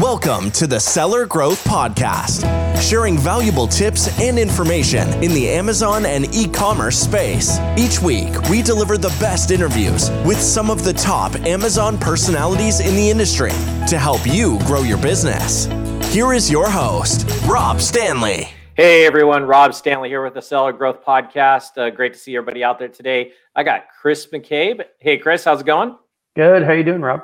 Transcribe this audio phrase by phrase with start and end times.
[0.00, 2.40] Welcome to the Seller Growth Podcast,
[2.80, 7.58] sharing valuable tips and information in the Amazon and e commerce space.
[7.76, 12.96] Each week, we deliver the best interviews with some of the top Amazon personalities in
[12.96, 13.50] the industry
[13.88, 15.66] to help you grow your business.
[16.10, 18.48] Here is your host, Rob Stanley.
[18.76, 21.76] Hey everyone, Rob Stanley here with the Seller Growth Podcast.
[21.76, 23.32] Uh, great to see everybody out there today.
[23.54, 24.82] I got Chris McCabe.
[24.98, 25.94] Hey Chris, how's it going?
[26.36, 26.62] Good.
[26.62, 27.22] How you doing, Rob?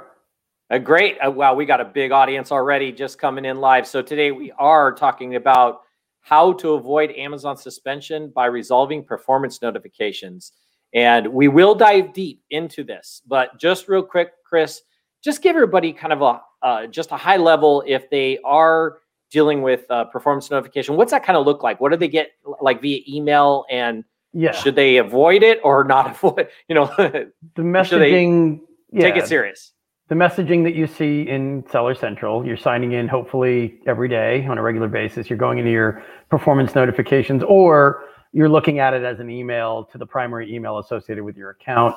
[0.68, 1.16] Uh, great.
[1.24, 3.86] Uh, wow, we got a big audience already just coming in live.
[3.86, 5.82] So today we are talking about
[6.22, 10.52] how to avoid Amazon suspension by resolving performance notifications.
[10.92, 14.82] And we will dive deep into this, but just real quick, Chris,
[15.22, 18.98] just give everybody kind of a uh, just a high level if they are
[19.30, 20.96] dealing with uh, performance notification.
[20.96, 21.80] What's that kind of look like?
[21.80, 24.02] What do they get like via email and
[24.32, 24.50] yeah.
[24.50, 26.48] should they avoid it or not avoid?
[26.68, 28.62] You know, the messaging.
[28.90, 29.02] Yeah.
[29.02, 29.72] Take it serious
[30.08, 34.56] the messaging that you see in Seller Central, you're signing in hopefully every day on
[34.56, 35.28] a regular basis.
[35.28, 39.98] You're going into your performance notifications, or you're looking at it as an email to
[39.98, 41.96] the primary email associated with your account.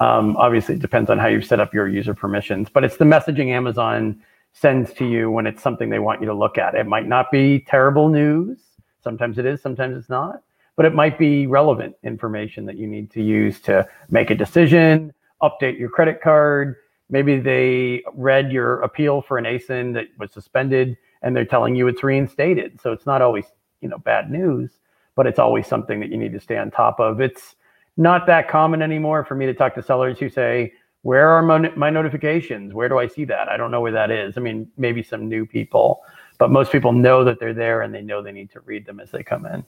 [0.00, 3.04] Um, obviously, it depends on how you've set up your user permissions, but it's the
[3.04, 4.22] messaging Amazon
[4.54, 6.74] sends to you when it's something they want you to look at.
[6.74, 8.58] It might not be terrible news.
[9.02, 10.42] Sometimes it is, sometimes it's not,
[10.76, 15.12] but it might be relevant information that you need to use to make a decision,
[15.42, 16.76] update your credit card
[17.10, 21.88] Maybe they read your appeal for an ASIN that was suspended and they're telling you
[21.88, 22.80] it's reinstated.
[22.80, 23.44] So it's not always,
[23.80, 24.78] you know, bad news,
[25.14, 27.20] but it's always something that you need to stay on top of.
[27.20, 27.56] It's
[27.96, 31.70] not that common anymore for me to talk to sellers who say, where are my,
[31.76, 32.72] my notifications?
[32.72, 33.48] Where do I see that?
[33.48, 34.38] I don't know where that is.
[34.38, 36.00] I mean, maybe some new people,
[36.38, 39.00] but most people know that they're there and they know they need to read them
[39.00, 39.64] as they come in.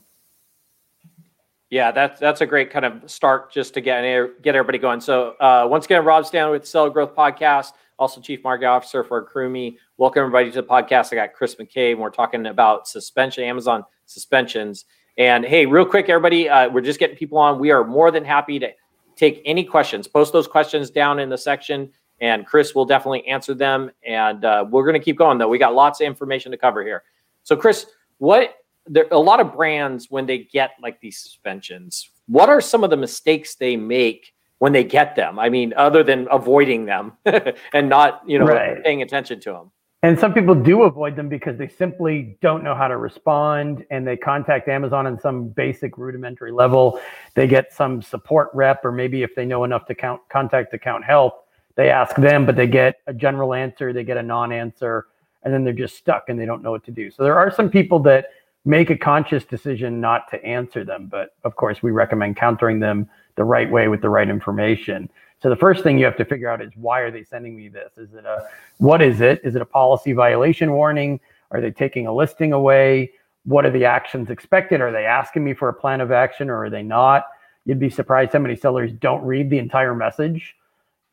[1.70, 4.02] Yeah, that's that's a great kind of start just to get
[4.42, 5.00] get everybody going.
[5.00, 9.24] So uh, once again, Rob Stanley with Cell Growth Podcast, also Chief Marketing Officer for
[9.24, 9.76] Accrueme.
[9.96, 11.12] Welcome everybody to the podcast.
[11.12, 14.84] I got Chris McCabe, and we're talking about suspension, Amazon suspensions.
[15.18, 17.58] And hey, real quick, everybody, uh, we're just getting people on.
[17.58, 18.70] We are more than happy to
[19.16, 20.06] take any questions.
[20.06, 21.90] Post those questions down in the section,
[22.20, 23.90] and Chris will definitely answer them.
[24.06, 25.48] And uh, we're going to keep going though.
[25.48, 27.02] We got lots of information to cover here.
[27.42, 27.86] So, Chris,
[28.18, 28.54] what
[28.86, 32.90] there a lot of brands when they get like these suspensions what are some of
[32.90, 35.38] the mistakes they make when they get them?
[35.38, 37.12] I mean other than avoiding them
[37.72, 38.82] and not you know right.
[38.82, 39.70] paying attention to them
[40.02, 44.06] and some people do avoid them because they simply don't know how to respond and
[44.06, 47.00] they contact amazon on some basic rudimentary level.
[47.34, 51.04] They get some support rep or maybe if they know enough to count, contact account
[51.04, 51.46] help
[51.76, 55.06] they ask them but they get a general answer they get a non-answer
[55.46, 57.08] and then they're just stuck and they don't know what to do.
[57.08, 58.30] So there are some people that
[58.66, 61.06] make a conscious decision not to answer them.
[61.06, 65.08] But of course, we recommend countering them the right way with the right information.
[65.40, 67.68] So the first thing you have to figure out is why are they sending me
[67.68, 67.96] this?
[67.96, 69.40] Is it a what is it?
[69.44, 71.20] Is it a policy violation warning?
[71.52, 73.12] Are they taking a listing away?
[73.44, 74.80] What are the actions expected?
[74.80, 77.26] Are they asking me for a plan of action or are they not?
[77.64, 80.56] You'd be surprised how many sellers don't read the entire message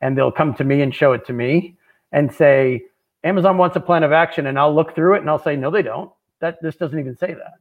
[0.00, 1.76] and they'll come to me and show it to me
[2.10, 2.82] and say,
[3.22, 4.46] Amazon wants a plan of action.
[4.46, 6.10] And I'll look through it and I'll say, no, they don't.
[6.40, 7.54] That this doesn't even say that.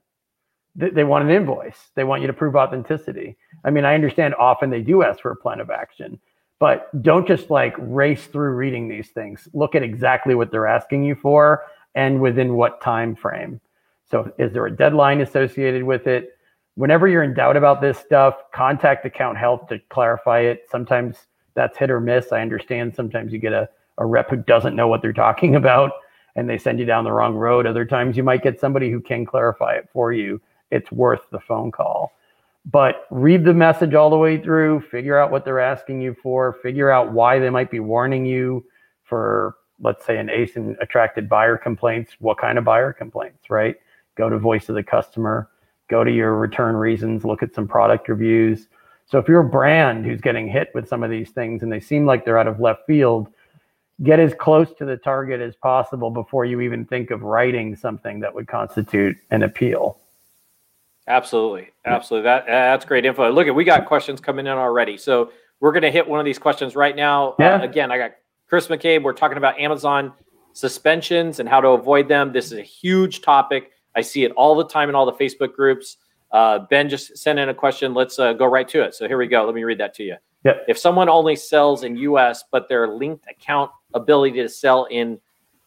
[0.76, 1.92] They, want an invoice.
[1.94, 3.38] They want you to prove authenticity.
[3.64, 6.20] I mean, I understand often they do ask for a plan of action,
[6.60, 9.48] but don't just like race through reading these things.
[9.54, 13.62] Look at exactly what they're asking you for and within what time frame.
[14.10, 16.38] So is there a deadline associated with it?
[16.74, 20.66] Whenever you're in doubt about this stuff, contact account help to clarify it.
[20.72, 21.18] Sometimes
[21.54, 22.32] that's hit or miss.
[22.32, 23.70] I understand sometimes you get a,
[24.00, 25.92] a rep who doesn't know what they're talking about
[26.36, 27.66] and they send you down the wrong road.
[27.66, 30.42] Other times you might get somebody who can clarify it for you.
[30.72, 32.12] It's worth the phone call.
[32.66, 36.54] But read the message all the way through, figure out what they're asking you for,
[36.54, 38.66] figure out why they might be warning you
[39.04, 42.14] for, let's say, an ASIN attracted buyer complaints.
[42.20, 43.76] What kind of buyer complaints, right?
[44.16, 45.50] Go to voice of the customer,
[45.90, 48.70] go to your return reasons, look at some product reviews.
[49.06, 51.82] So if you're a brand who's getting hit with some of these things and they
[51.82, 53.28] seem like they're out of left field,
[54.02, 58.20] get as close to the target as possible before you even think of writing something
[58.22, 60.00] that would constitute an appeal.
[61.08, 62.24] Absolutely, absolutely.
[62.24, 63.30] That that's great info.
[63.32, 66.26] Look at we got questions coming in already, so we're going to hit one of
[66.26, 67.32] these questions right now.
[67.32, 67.56] Uh, yeah.
[67.56, 68.12] Uh, again, I got
[68.48, 69.04] Chris McCabe.
[69.04, 70.14] We're talking about Amazon
[70.54, 72.32] suspensions and how to avoid them.
[72.32, 73.72] This is a huge topic.
[73.96, 75.98] I see it all the time in all the Facebook groups.
[76.32, 77.94] Uh, ben just sent in a question.
[77.94, 78.96] Let's uh, go right to it.
[78.96, 79.46] So here we go.
[79.46, 80.16] Let me read that to you.
[80.44, 80.66] Yep.
[80.68, 82.44] If someone only sells in U.S.
[82.52, 85.20] but their linked account ability to sell in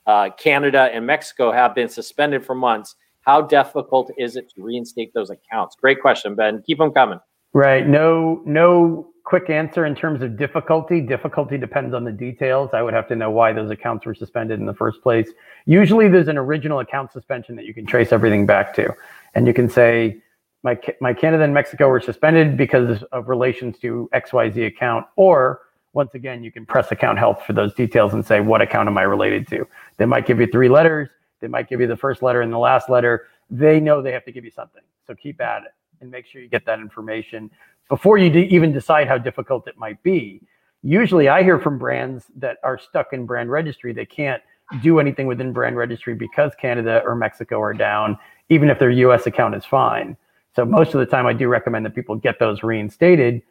[0.06, 5.12] uh, Canada and Mexico have been suspended for months, how difficult is it to reinstate
[5.14, 5.76] those accounts?
[5.76, 6.62] Great question, Ben.
[6.67, 7.19] Keep them coming.
[7.52, 7.88] Right.
[7.88, 11.00] No, no quick answer in terms of difficulty.
[11.00, 12.70] Difficulty depends on the details.
[12.73, 15.28] I would have to know why those accounts were suspended in the first place.
[15.64, 18.94] Usually, there's an original account suspension that you can trace everything back to,
[19.34, 20.23] and you can say,
[20.67, 25.61] "My my Canada and Mexico were suspended because of relations to XYZ account," or
[25.93, 28.99] once again, you can press account help for those details and say, "What account am
[28.99, 29.67] I related to?"
[29.97, 31.09] They might give you three letters.
[31.41, 33.29] They might give you the first letter and the last letter.
[33.49, 36.43] They know they have to give you something, so keep at it and make sure
[36.43, 37.51] you get that information
[37.89, 40.43] before you even decide how difficult it might be.
[40.83, 43.93] Usually, I hear from brands that are stuck in brand registry.
[43.93, 44.43] They can't
[44.83, 49.27] do anything within brand registry because Canada or Mexico are down, even if their US
[49.27, 50.17] account is fine.
[50.56, 53.43] So, most of the time, I do recommend that people get those reinstated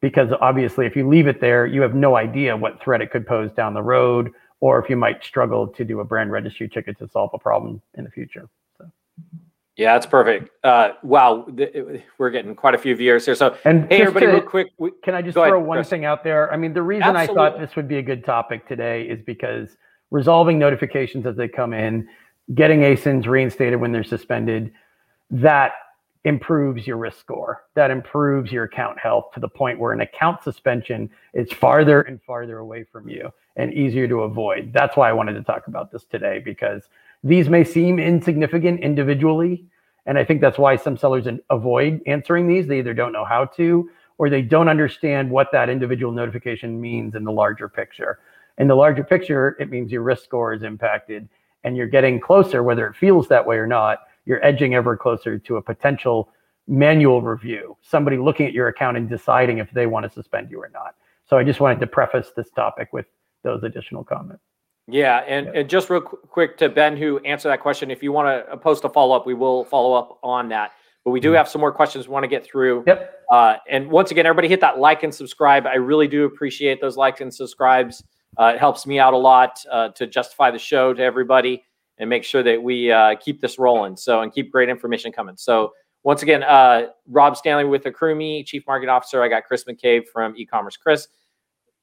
[0.00, 3.26] because obviously, if you leave it there, you have no idea what threat it could
[3.26, 6.98] pose down the road, or if you might struggle to do a brand registry ticket
[7.00, 8.48] to solve a problem in the future.
[8.78, 8.90] So.
[9.76, 10.48] Yeah, that's perfect.
[10.64, 13.34] Uh, wow, th- we're getting quite a few viewers here.
[13.34, 14.68] So, and hey, everybody, to, real quick.
[14.78, 15.90] We, can I just throw ahead, one Chris.
[15.90, 16.50] thing out there?
[16.50, 17.44] I mean, the reason Absolutely.
[17.44, 19.76] I thought this would be a good topic today is because
[20.10, 22.08] resolving notifications as they come in,
[22.54, 24.72] getting ASINs reinstated when they're suspended,
[25.30, 25.72] that
[26.24, 27.64] improves your risk score.
[27.74, 32.22] That improves your account health to the point where an account suspension is farther and
[32.22, 34.72] farther away from you and easier to avoid.
[34.72, 36.84] That's why I wanted to talk about this today because
[37.24, 39.64] these may seem insignificant individually.
[40.06, 42.66] And I think that's why some sellers avoid answering these.
[42.66, 47.14] They either don't know how to or they don't understand what that individual notification means
[47.14, 48.20] in the larger picture.
[48.58, 51.28] In the larger picture, it means your risk score is impacted
[51.64, 55.38] and you're getting closer, whether it feels that way or not, you're edging ever closer
[55.38, 56.30] to a potential
[56.68, 60.62] manual review, somebody looking at your account and deciding if they want to suspend you
[60.62, 60.94] or not.
[61.28, 63.06] So I just wanted to preface this topic with
[63.42, 64.42] those additional comments.
[64.88, 68.48] Yeah, and, and just real quick to Ben, who answered that question, if you want
[68.48, 70.72] to post a follow up, we will follow up on that.
[71.04, 71.36] But we do mm-hmm.
[71.36, 72.84] have some more questions we want to get through.
[72.86, 73.12] Yep.
[73.30, 75.66] Uh, and once again, everybody hit that like and subscribe.
[75.66, 78.04] I really do appreciate those likes and subscribes.
[78.38, 81.64] Uh, it helps me out a lot uh, to justify the show to everybody
[82.02, 83.96] and make sure that we uh, keep this rolling.
[83.96, 85.36] So and keep great information coming.
[85.38, 85.72] So
[86.02, 89.22] once again, uh, Rob Stanley with Accrueme, Chief Market Officer.
[89.22, 90.76] I got Chris McCabe from e-commerce.
[90.76, 91.08] Chris,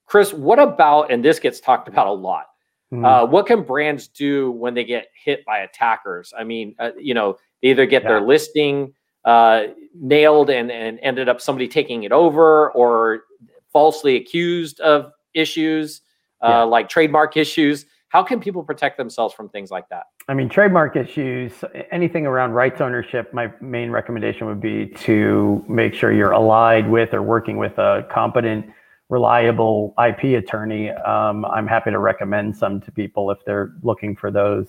[0.06, 1.12] Chris, what about?
[1.12, 2.46] And this gets talked about a lot
[2.92, 3.06] Mm-hmm.
[3.06, 6.34] Uh, what can brands do when they get hit by attackers?
[6.38, 8.10] I mean, uh, you know, they either get yeah.
[8.10, 8.94] their listing
[9.26, 13.24] uh, nailed and, and ended up somebody taking it over or
[13.72, 16.02] falsely accused of issues
[16.42, 16.64] uh, yeah.
[16.64, 17.86] like trademark issues.
[18.10, 20.08] How can people protect themselves from things like that?
[20.28, 21.54] I mean, trademark issues,
[21.92, 27.14] anything around rights ownership, my main recommendation would be to make sure you're allied with
[27.14, 28.66] or working with a competent
[29.10, 34.32] reliable IP attorney, um, I'm happy to recommend some to people if they're looking for
[34.32, 34.68] those.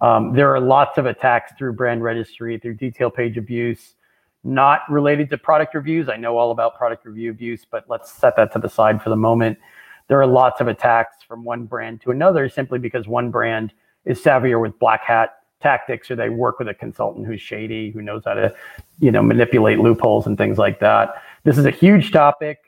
[0.00, 3.94] Um, there are lots of attacks through brand registry, through detail page abuse,
[4.44, 6.08] not related to product reviews.
[6.08, 9.10] I know all about product review abuse, but let's set that to the side for
[9.10, 9.58] the moment.
[10.08, 13.72] There are lots of attacks from one brand to another simply because one brand
[14.04, 18.02] is savvier with black hat tactics or they work with a consultant who's shady, who
[18.02, 18.54] knows how to,
[19.00, 21.22] you know, manipulate loopholes and things like that.
[21.44, 22.58] This is a huge topic.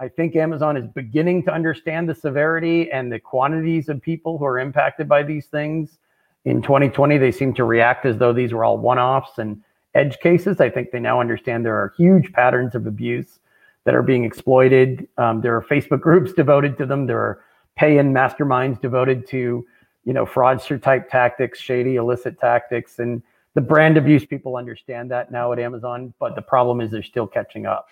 [0.00, 4.44] I think Amazon is beginning to understand the severity and the quantities of people who
[4.44, 5.98] are impacted by these things.
[6.44, 9.60] In 2020, they seem to react as though these were all one offs and
[9.94, 10.60] edge cases.
[10.60, 13.40] I think they now understand there are huge patterns of abuse
[13.88, 15.08] that are being exploited.
[15.16, 17.06] Um, there are Facebook groups devoted to them.
[17.06, 17.40] There are
[17.74, 19.64] pay in masterminds devoted to,
[20.04, 22.98] you know, fraudster type tactics, shady, illicit tactics.
[22.98, 23.22] And
[23.54, 26.12] the brand abuse people understand that now at Amazon.
[26.18, 27.88] But the problem is they're still catching up.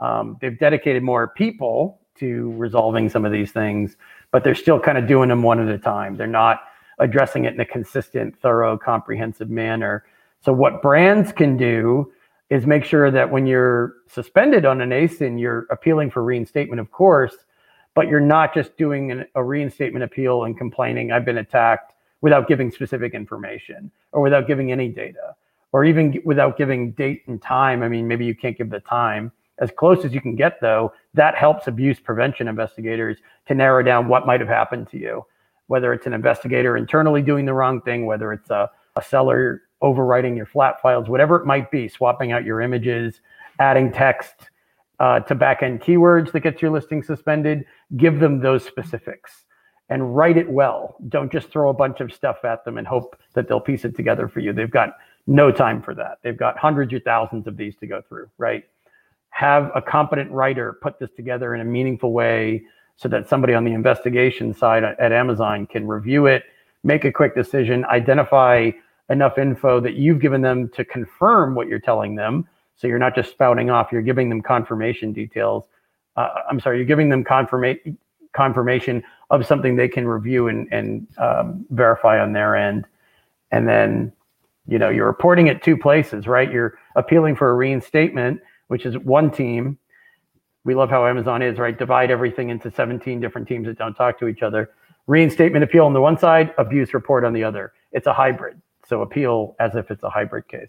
[0.00, 3.96] Um, they've dedicated more people to resolving some of these things,
[4.32, 6.18] but they're still kind of doing them one at a time.
[6.18, 6.60] They're not
[6.98, 10.04] addressing it in a consistent, thorough, comprehensive manner.
[10.44, 12.12] So, what brands can do
[12.52, 16.90] is make sure that when you're suspended on an ASIN, you're appealing for reinstatement, of
[16.90, 17.34] course,
[17.94, 22.48] but you're not just doing an, a reinstatement appeal and complaining, I've been attacked without
[22.48, 25.34] giving specific information or without giving any data
[25.72, 27.82] or even without giving date and time.
[27.82, 30.92] I mean, maybe you can't give the time as close as you can get, though,
[31.14, 33.16] that helps abuse prevention investigators
[33.46, 35.24] to narrow down what might have happened to you,
[35.68, 40.36] whether it's an investigator internally doing the wrong thing, whether it's a, a seller overwriting
[40.36, 43.20] your flat files, whatever it might be, swapping out your images,
[43.58, 44.34] adding text
[45.00, 47.64] uh, to backend keywords that gets your listing suspended,
[47.96, 49.44] give them those specifics
[49.88, 50.96] and write it well.
[51.08, 53.96] Don't just throw a bunch of stuff at them and hope that they'll piece it
[53.96, 54.52] together for you.
[54.52, 54.96] They've got
[55.26, 56.18] no time for that.
[56.22, 58.64] They've got hundreds or thousands of these to go through, right?
[59.32, 62.62] have a competent writer put this together in a meaningful way
[62.96, 66.44] so that somebody on the investigation side at Amazon can review it,
[66.84, 68.70] make a quick decision, identify
[69.12, 72.48] enough info that you've given them to confirm what you're telling them.
[72.76, 75.64] So you're not just spouting off, you're giving them confirmation details.
[76.16, 77.96] uh, I'm sorry, you're giving them confirmation
[78.32, 82.86] confirmation of something they can review and, and um, verify on their end.
[83.50, 84.12] And then,
[84.66, 86.50] you know, you're reporting it two places, right?
[86.50, 89.78] You're appealing for a reinstatement, which is one team.
[90.64, 91.78] We love how Amazon is, right?
[91.78, 94.70] Divide everything into 17 different teams that don't talk to each other.
[95.06, 97.72] Reinstatement appeal on the one side, abuse report on the other.
[97.90, 98.60] It's a hybrid.
[98.92, 100.68] So appeal as if it's a hybrid case.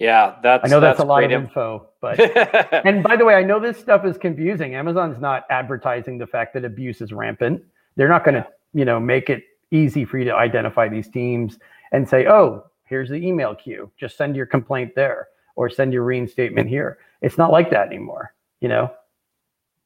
[0.00, 0.64] Yeah, that's.
[0.64, 2.18] I know that's, that's a lot of info, but
[2.84, 4.74] and by the way, I know this stuff is confusing.
[4.74, 7.62] Amazon's not advertising the fact that abuse is rampant.
[7.94, 11.60] They're not going to, you know, make it easy for you to identify these teams
[11.92, 13.88] and say, "Oh, here's the email queue.
[13.96, 18.34] Just send your complaint there or send your reinstatement here." It's not like that anymore,
[18.60, 18.90] you know.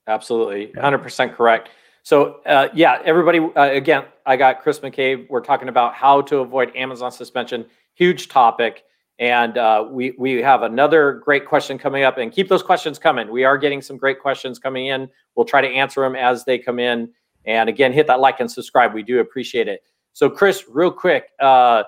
[0.07, 1.69] Absolutely, hundred percent correct.
[2.09, 3.39] So, uh, yeah, everybody.
[3.39, 5.29] Uh, again, I got Chris McCabe.
[5.29, 7.67] We're talking about how to avoid Amazon suspension.
[7.97, 8.85] Huge topic.
[9.19, 13.31] And uh, we we have another great question coming up, and keep those questions coming.
[13.31, 15.11] We are getting some great questions coming in.
[15.35, 17.11] We'll try to answer them as they come in.
[17.45, 18.95] And again, hit that like and subscribe.
[18.95, 19.83] We do appreciate it.
[20.15, 21.83] So, Chris, real quick, uh,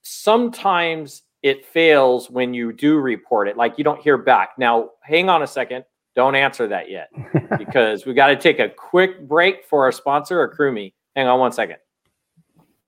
[0.00, 4.52] sometimes it fails when you do report it, like you don't hear back.
[4.56, 5.84] Now, hang on a second.
[6.16, 7.10] Don't answer that yet
[7.58, 10.94] because we've got to take a quick break for our sponsor, Accrueme.
[11.14, 11.76] Hang on one second.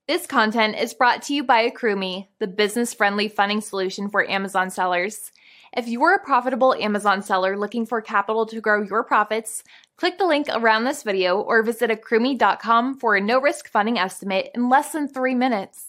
[0.08, 4.70] This content is brought to you by Accrueme, the business friendly funding solution for Amazon
[4.70, 5.30] sellers.
[5.76, 9.62] If you're a profitable Amazon seller looking for capital to grow your profits,
[9.98, 14.50] click the link around this video or visit accrueme.com for a no risk funding estimate
[14.54, 15.87] in less than three minutes.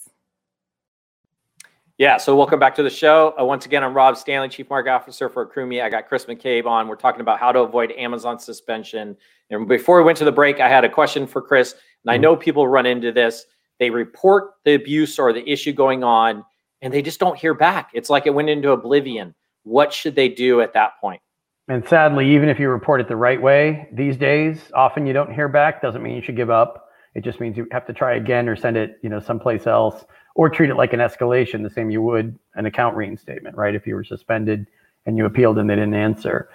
[2.00, 3.36] Yeah, so welcome back to the show.
[3.38, 5.84] Uh, once again, I'm Rob Stanley, Chief Market Officer for Accrueme.
[5.84, 6.88] I got Chris McCabe on.
[6.88, 9.18] We're talking about how to avoid Amazon suspension.
[9.50, 11.74] And before we went to the break, I had a question for Chris.
[12.06, 13.46] And I know people run into this
[13.80, 16.46] they report the abuse or the issue going on
[16.82, 17.90] and they just don't hear back.
[17.94, 19.36] It's like it went into oblivion.
[19.64, 21.22] What should they do at that point?
[21.68, 25.34] And sadly, even if you report it the right way these days, often you don't
[25.34, 25.82] hear back.
[25.82, 26.86] Doesn't mean you should give up.
[27.14, 30.06] It just means you have to try again or send it, you know, someplace else,
[30.40, 33.76] or treat it like an escalation, the same you would an account reinstatement, right?
[33.76, 34.68] If you were suspended
[35.06, 36.50] and you appealed and they didn't answer,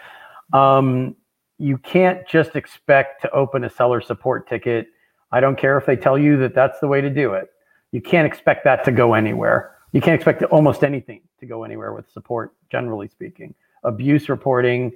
[0.52, 1.16] um,
[1.58, 4.88] you can't just expect to open a seller support ticket
[5.34, 7.50] I don't care if they tell you that that's the way to do it.
[7.90, 9.74] You can't expect that to go anywhere.
[9.90, 13.52] You can't expect almost anything to go anywhere with support, generally speaking.
[13.82, 14.92] Abuse reporting,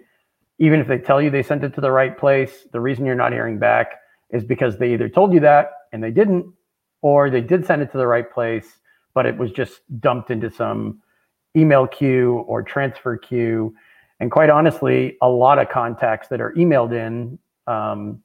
[0.60, 3.16] even if they tell you they sent it to the right place, the reason you're
[3.16, 3.94] not hearing back
[4.30, 6.46] is because they either told you that and they didn't,
[7.02, 8.77] or they did send it to the right place,
[9.18, 11.02] but it was just dumped into some
[11.56, 13.74] email queue or transfer queue.
[14.20, 18.22] And quite honestly, a lot of contacts that are emailed in um,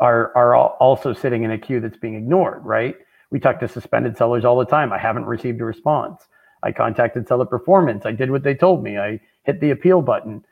[0.00, 2.96] are are also sitting in a queue that's being ignored, right?
[3.30, 4.92] We talk to suspended sellers all the time.
[4.92, 6.26] I haven't received a response.
[6.64, 8.04] I contacted seller performance.
[8.04, 8.98] I did what they told me.
[8.98, 10.44] I hit the appeal button.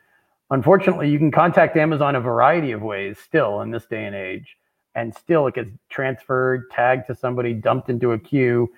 [0.51, 4.55] Unfortunately, you can contact Amazon a variety of ways still in this day and age,
[4.95, 8.69] and still it gets transferred, tagged to somebody, dumped into a queue,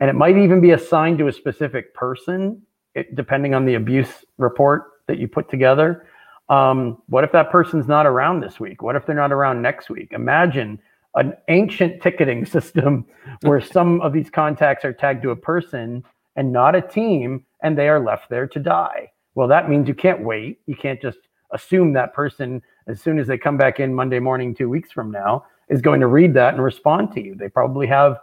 [0.00, 2.62] and it might even be assigned to a specific person,
[2.94, 6.06] it, depending on the abuse report that you put together.
[6.48, 8.82] Um, what if that person's not around this week?
[8.82, 10.12] What if they're not around next week?
[10.12, 10.78] Imagine
[11.14, 13.06] an ancient ticketing system
[13.42, 16.04] where some of these contacts are tagged to a person
[16.36, 19.10] and not a team, and they are left there to die.
[19.34, 20.60] Well, that means you can't wait.
[20.66, 21.18] You can't just
[21.52, 25.10] assume that person, as soon as they come back in Monday morning, two weeks from
[25.10, 27.34] now, is going to read that and respond to you.
[27.34, 28.18] They probably have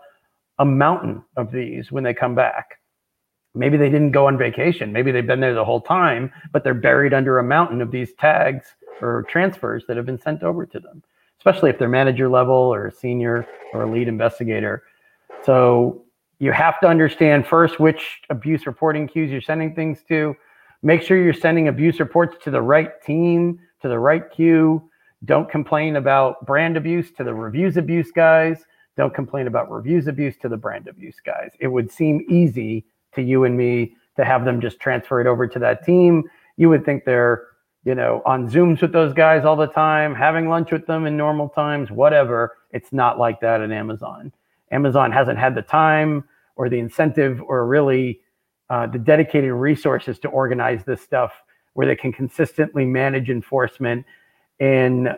[0.60, 2.80] a mountain of these when they come back.
[3.56, 4.92] Maybe they didn't go on vacation.
[4.92, 8.14] Maybe they've been there the whole time, but they're buried under a mountain of these
[8.20, 8.66] tags
[9.02, 11.04] or transfers that have been sent over to them,
[11.38, 14.84] especially if they're manager level or a senior or a lead investigator.
[15.44, 16.06] So
[16.40, 20.36] you have to understand first which abuse reporting queues you're sending things to.
[20.82, 24.90] Make sure you're sending abuse reports to the right team, to the right queue.
[25.26, 28.66] Don't complain about brand abuse to the reviews abuse guys.
[28.96, 31.52] Don't complain about reviews abuse to the brand abuse guys.
[31.60, 32.86] It would seem easy
[33.16, 36.24] to you and me to have them just transfer it over to that team.
[36.58, 37.48] You would think they're,
[37.84, 41.18] you know, on Zooms with those guys all the time, having lunch with them in
[41.18, 42.56] normal times, whatever.
[42.72, 44.32] It's not like that at Amazon.
[44.72, 46.24] Amazon hasn't had the time
[46.56, 48.22] or the incentive or really
[48.70, 51.34] uh, the dedicated resources to organize this stuff
[51.74, 54.06] where they can consistently manage enforcement
[54.60, 55.10] in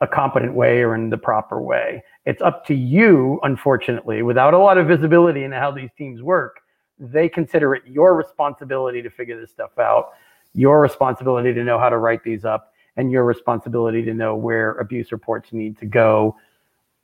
[0.00, 2.02] a competent way or in the proper way.
[2.26, 6.60] It's up to you, unfortunately, without a lot of visibility into how these teams work,
[6.98, 10.12] they consider it your responsibility to figure this stuff out,
[10.54, 14.72] your responsibility to know how to write these up, and your responsibility to know where
[14.72, 16.36] abuse reports need to go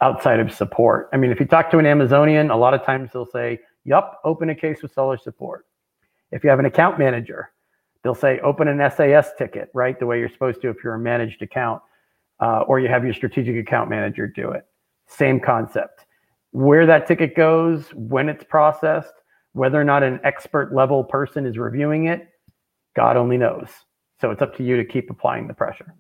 [0.01, 1.09] outside of support.
[1.13, 4.21] I mean, if you talk to an Amazonian, a lot of times they'll say, Yup,
[4.25, 5.67] open a case with seller support.
[6.31, 7.51] If you have an account manager,
[8.03, 9.99] They'll say open an SAS ticket, right?
[9.99, 11.83] The way you're supposed to if you're a managed account,
[12.43, 14.67] uh, or you have your strategic account manager do it.
[15.07, 16.07] Same concept.
[16.51, 19.15] Where that ticket goes, when it's processed,
[19.53, 22.29] whether or not an expert level person is reviewing it,
[22.97, 23.69] God only knows.
[24.21, 25.95] So it's up to you to keep applying the pressure.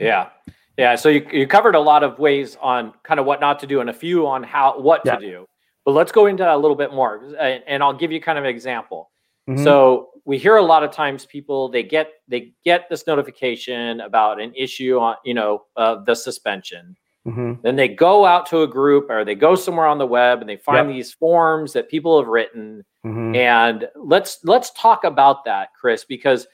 [0.00, 0.30] Yeah.
[0.76, 0.96] Yeah.
[0.96, 3.80] So you, you covered a lot of ways on kind of what not to do
[3.80, 5.16] and a few on how what yeah.
[5.16, 5.46] to do.
[5.84, 8.50] But let's go into a little bit more and I'll give you kind of an
[8.50, 9.10] example.
[9.48, 9.62] Mm-hmm.
[9.62, 14.40] So we hear a lot of times people they get they get this notification about
[14.40, 16.96] an issue on you know uh, the suspension
[17.26, 17.54] mm-hmm.
[17.62, 20.48] then they go out to a group or they go somewhere on the web and
[20.48, 20.96] they find yep.
[20.96, 23.34] these forms that people have written mm-hmm.
[23.34, 26.46] and let's let's talk about that chris because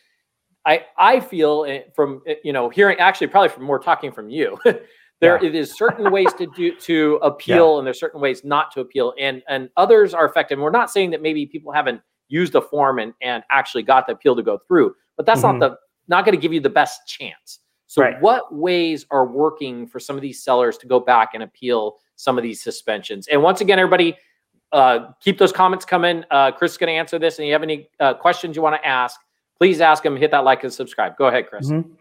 [0.66, 4.28] i i feel eh, from eh, you know hearing actually probably from more talking from
[4.28, 4.58] you
[5.20, 5.48] there yeah.
[5.48, 7.78] it is certain ways to do to appeal yeah.
[7.78, 10.90] and there's certain ways not to appeal and and others are effective and we're not
[10.90, 12.00] saying that maybe people haven't
[12.30, 14.94] used the form and, and actually got the appeal to go through.
[15.16, 15.58] But that's mm-hmm.
[15.58, 15.76] not the
[16.08, 17.60] not going to give you the best chance.
[17.86, 18.20] So right.
[18.20, 22.38] what ways are working for some of these sellers to go back and appeal some
[22.38, 23.26] of these suspensions?
[23.28, 24.16] And once again, everybody,
[24.72, 26.24] uh, keep those comments coming.
[26.30, 27.38] Uh, Chris is going to answer this.
[27.38, 29.18] And you have any uh, questions you want to ask,
[29.58, 30.16] please ask them.
[30.16, 31.16] Hit that like and subscribe.
[31.16, 31.68] Go ahead, Chris.
[31.68, 31.92] Mm-hmm.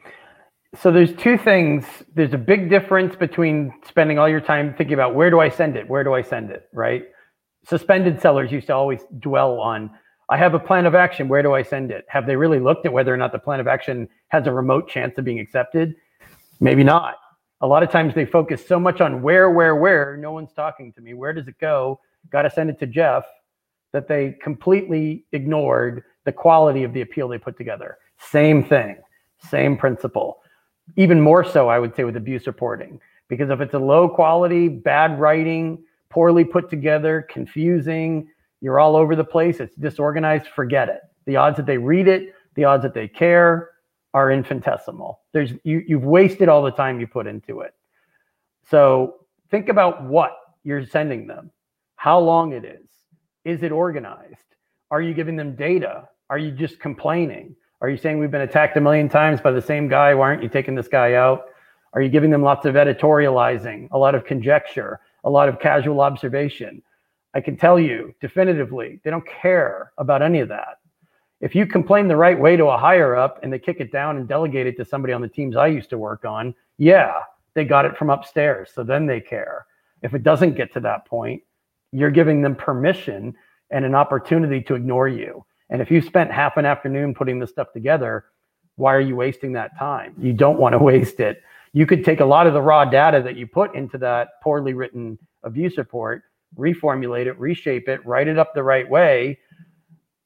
[0.76, 1.86] So there's two things.
[2.14, 5.76] There's a big difference between spending all your time thinking about where do I send
[5.76, 5.90] it?
[5.90, 6.70] Where do I send it?
[6.72, 7.06] Right?
[7.68, 9.90] Suspended sellers used to always dwell on
[10.30, 11.28] I have a plan of action.
[11.28, 12.06] Where do I send it?
[12.08, 14.88] Have they really looked at whether or not the plan of action has a remote
[14.88, 15.96] chance of being accepted?
[16.60, 17.16] Maybe not.
[17.62, 20.16] A lot of times they focus so much on where, where, where.
[20.18, 21.16] No one's talking to me.
[21.16, 22.00] Where does it go?
[22.30, 23.26] Got to send it to Jeff
[23.92, 27.98] that they completely ignored the quality of the appeal they put together.
[28.20, 28.98] Same thing,
[29.40, 30.42] same principle.
[30.96, 33.00] Even more so, I would say, with abuse reporting.
[33.30, 38.30] Because if it's a low quality, bad writing, poorly put together, confusing,
[38.62, 41.02] you're all over the place, it's disorganized, forget it.
[41.26, 43.72] The odds that they read it, the odds that they care
[44.14, 45.22] are infinitesimal.
[45.34, 47.74] There's you you've wasted all the time you put into it.
[48.70, 49.16] So
[49.52, 51.52] think about what you're sending them,
[51.96, 52.88] how long it is.
[53.46, 54.36] Is it organized?
[54.92, 56.08] Are you giving them data?
[56.30, 57.56] Are you just complaining?
[57.82, 60.14] Are you saying we've been attacked a million times by the same guy?
[60.14, 61.46] Why aren't you taking this guy out?
[61.94, 66.02] Are you giving them lots of editorializing, a lot of conjecture, a lot of casual
[66.02, 66.84] observation?
[67.34, 70.80] I can tell you definitively, they don't care about any of that.
[71.42, 74.18] If you complain the right way to a higher up and they kick it down
[74.18, 77.14] and delegate it to somebody on the teams I used to work on, yeah,
[77.54, 78.72] they got it from upstairs.
[78.74, 79.66] So then they care.
[80.02, 81.42] If it doesn't get to that point,
[81.92, 83.34] you're giving them permission
[83.72, 85.46] and an opportunity to ignore you.
[85.70, 88.26] And if you spent half an afternoon putting this stuff together,
[88.76, 90.16] why are you wasting that time?
[90.18, 91.42] You don't want to waste it.
[91.74, 94.74] You could take a lot of the raw data that you put into that poorly
[94.74, 96.24] written abuse report
[96.58, 99.40] reformulate it, reshape it, write it up the right way,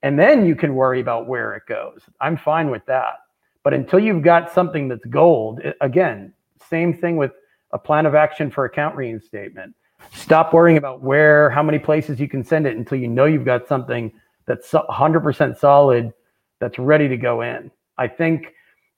[0.02, 2.02] and then you can worry about where it goes.
[2.20, 3.20] I'm fine with that.
[3.64, 6.34] But until you've got something that's gold, again,
[6.70, 7.32] same thing with
[7.72, 9.74] a plan of action for account reinstatement.
[10.12, 13.46] Stop worrying about where, how many places you can send it until you know you've
[13.46, 14.12] got something
[14.46, 16.14] that's 100% solid
[16.60, 17.72] that's ready to go in.
[17.98, 18.54] I think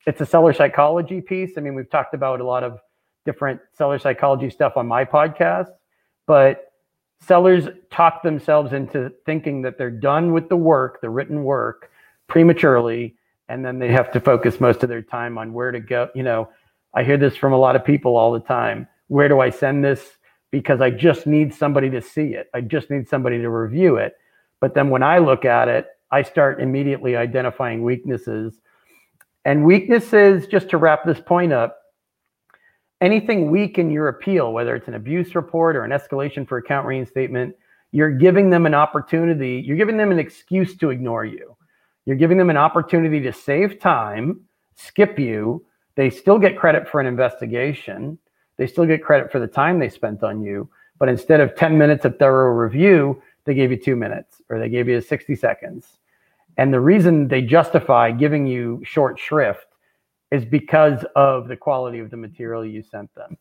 [0.07, 1.57] it's a seller psychology piece.
[1.57, 2.79] I mean, we've talked about a lot of
[3.25, 5.69] different seller psychology stuff on my podcast,
[6.27, 6.64] but
[7.19, 11.91] sellers talk themselves into thinking that they're done with the work, the written work,
[12.27, 13.15] prematurely,
[13.49, 16.09] and then they have to focus most of their time on where to go.
[16.15, 16.49] You know,
[16.93, 18.87] I hear this from a lot of people all the time.
[19.07, 20.17] Where do I send this?
[20.51, 22.49] Because I just need somebody to see it.
[22.53, 24.15] I just need somebody to review it.
[24.59, 28.59] But then when I look at it, I start immediately identifying weaknesses.
[29.43, 31.77] And weaknesses, just to wrap this point up,
[33.01, 36.87] anything weak in your appeal, whether it's an abuse report or an escalation for account
[36.87, 37.55] reinstatement,
[37.91, 41.55] you're giving them an opportunity, you're giving them an excuse to ignore you.
[42.05, 44.41] You're giving them an opportunity to save time,
[44.75, 45.65] skip you.
[45.95, 48.17] They still get credit for an investigation.
[48.57, 50.69] They still get credit for the time they spent on you.
[50.99, 54.69] But instead of 10 minutes of thorough review, they gave you two minutes or they
[54.69, 55.97] gave you 60 seconds.
[56.57, 59.67] And the reason they justify giving you short shrift
[60.31, 63.37] is because of the quality of the material you sent them.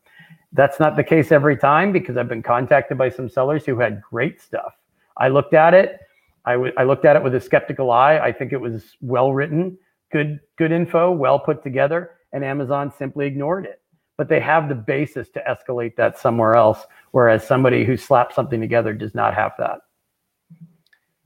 [0.52, 4.02] That's not the case every time because I've been contacted by some sellers who had
[4.02, 4.74] great stuff.
[5.16, 5.98] I looked at it.
[6.44, 8.18] I, w- I looked at it with a skeptical eye.
[8.18, 9.78] I think it was well written,
[10.12, 13.80] good good info, well put together, and Amazon simply ignored it.
[14.16, 18.60] But they have the basis to escalate that somewhere else, whereas somebody who slapped something
[18.60, 19.80] together does not have that.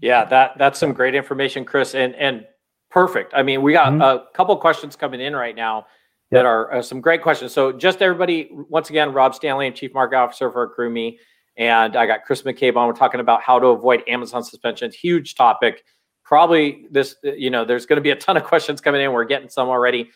[0.01, 1.95] Yeah, that that's some great information, Chris.
[1.95, 2.47] And and
[2.91, 3.33] Perfect.
[3.35, 4.01] I mean, we got mm-hmm.
[4.01, 5.87] a couple questions coming in right now
[6.31, 7.53] that are uh, some great questions.
[7.53, 11.19] So, just everybody, once again, Rob Stanley, I'm Chief Market Officer for Accrueme,
[11.57, 12.87] and I got Chris McCabe on.
[12.87, 14.95] We're talking about how to avoid Amazon suspensions.
[14.95, 15.85] Huge topic.
[16.29, 19.13] probably this, you know, there's going to be a ton of questions coming in.
[19.13, 20.11] We're getting some already.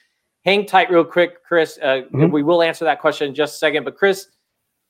[0.44, 1.78] Hang tight, real quick, Chris.
[1.80, 2.30] Uh, mm-hmm.
[2.30, 3.84] We will answer that question in just a second.
[3.84, 4.26] But Chris,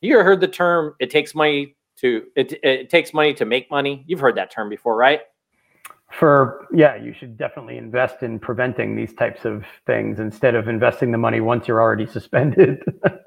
[0.01, 4.05] you heard the term "it takes money to it, it takes money to make money"?
[4.07, 5.21] You've heard that term before, right?
[6.19, 11.11] For yeah, you should definitely invest in preventing these types of things instead of investing
[11.11, 12.83] the money once you're already suspended.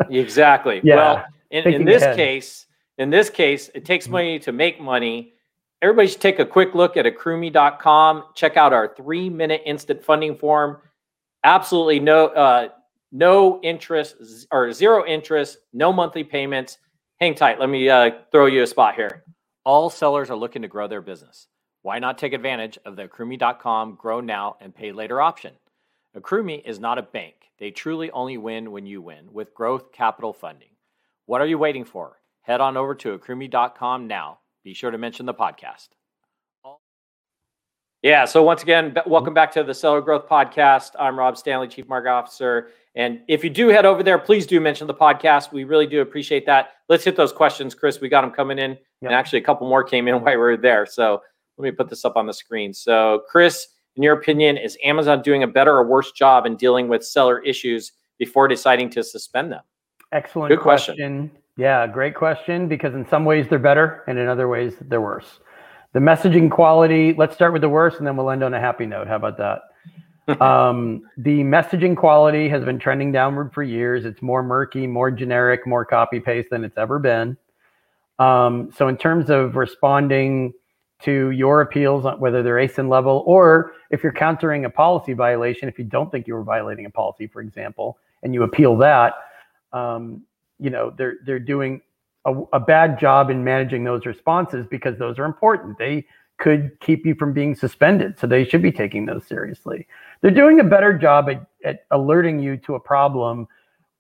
[0.09, 0.81] exactly.
[0.83, 0.95] Yeah.
[0.95, 2.15] Well, in, in this ahead.
[2.15, 2.67] case,
[2.97, 4.13] in this case, it takes mm-hmm.
[4.13, 5.33] money to make money.
[5.81, 8.23] Everybody should take a quick look at accrueme.com.
[8.35, 10.77] Check out our three minute instant funding form.
[11.43, 12.69] Absolutely no uh,
[13.11, 16.77] no interest or zero interest, no monthly payments.
[17.19, 17.59] Hang tight.
[17.59, 19.23] Let me uh, throw you a spot here.
[19.63, 21.47] All sellers are looking to grow their business.
[21.85, 25.53] Why not take advantage of the accrueme.com grow now and pay later option?
[26.17, 27.35] Accrueme is not a bank.
[27.59, 30.69] They truly only win when you win with growth capital funding.
[31.27, 32.17] What are you waiting for?
[32.41, 34.39] Head on over to accrueme.com now.
[34.63, 35.89] Be sure to mention the podcast.
[38.01, 38.25] Yeah.
[38.25, 40.93] So once again, welcome back to the Seller Growth Podcast.
[40.97, 42.69] I'm Rob Stanley, Chief Market Officer.
[42.95, 45.51] And if you do head over there, please do mention the podcast.
[45.51, 46.69] We really do appreciate that.
[46.89, 48.01] Let's hit those questions, Chris.
[48.01, 48.79] We got them coming in, yep.
[49.03, 50.87] and actually a couple more came in while we were there.
[50.87, 51.21] So
[51.57, 52.73] let me put this up on the screen.
[52.73, 56.87] So, Chris, in your opinion, is Amazon doing a better or worse job in dealing
[56.87, 59.61] with seller issues before deciding to suspend them?
[60.11, 60.95] Excellent Good question.
[60.95, 61.31] question.
[61.57, 65.39] Yeah, great question because in some ways they're better and in other ways they're worse.
[65.93, 68.85] The messaging quality, let's start with the worst and then we'll end on a happy
[68.85, 69.07] note.
[69.07, 69.61] How about that?
[70.41, 74.03] um, the messaging quality has been trending downward for years.
[74.05, 77.37] It's more murky, more generic, more copy paste than it's ever been.
[78.17, 80.53] Um, so, in terms of responding
[81.03, 85.77] to your appeals, whether they're ASIN level or if you're countering a policy violation, if
[85.77, 89.13] you don't think you were violating a policy, for example, and you appeal that,
[89.73, 90.21] um,
[90.59, 91.81] you know they're they're doing
[92.25, 95.77] a, a bad job in managing those responses because those are important.
[95.77, 96.05] They
[96.37, 99.87] could keep you from being suspended, so they should be taking those seriously.
[100.21, 103.47] They're doing a better job at, at alerting you to a problem,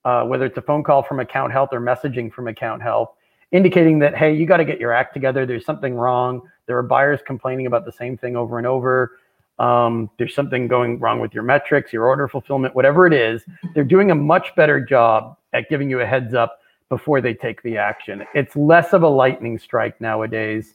[0.03, 3.11] uh, whether it's a phone call from account health or messaging from account health,
[3.51, 5.45] indicating that hey, you got to get your act together.
[5.45, 6.41] There's something wrong.
[6.65, 9.19] There are buyers complaining about the same thing over and over.
[9.59, 13.43] Um, there's something going wrong with your metrics, your order fulfillment, whatever it is.
[13.73, 17.61] They're doing a much better job at giving you a heads up before they take
[17.63, 18.25] the action.
[18.33, 20.73] It's less of a lightning strike nowadays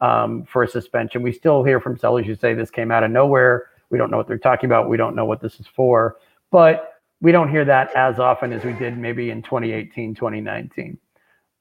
[0.00, 1.22] um, for a suspension.
[1.22, 3.68] We still hear from sellers who say this came out of nowhere.
[3.90, 4.88] We don't know what they're talking about.
[4.88, 6.16] We don't know what this is for.
[6.50, 10.98] But we don't hear that as often as we did maybe in 2018, 2019.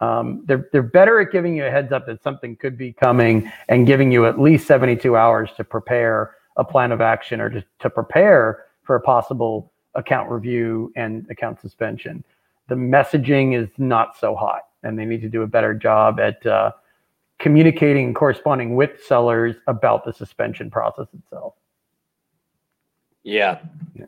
[0.01, 3.51] Um, they're, they're better at giving you a heads up that something could be coming
[3.69, 7.63] and giving you at least 72 hours to prepare a plan of action or to,
[7.79, 12.23] to prepare for a possible account review and account suspension
[12.67, 16.45] the messaging is not so hot, and they need to do a better job at
[16.45, 16.71] uh,
[17.39, 21.53] communicating and corresponding with sellers about the suspension process itself.
[23.23, 23.59] Yeah.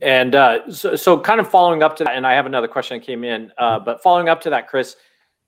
[0.02, 3.00] And uh, so, so, kind of following up to that, and I have another question
[3.00, 4.96] that came in, uh, but following up to that, Chris.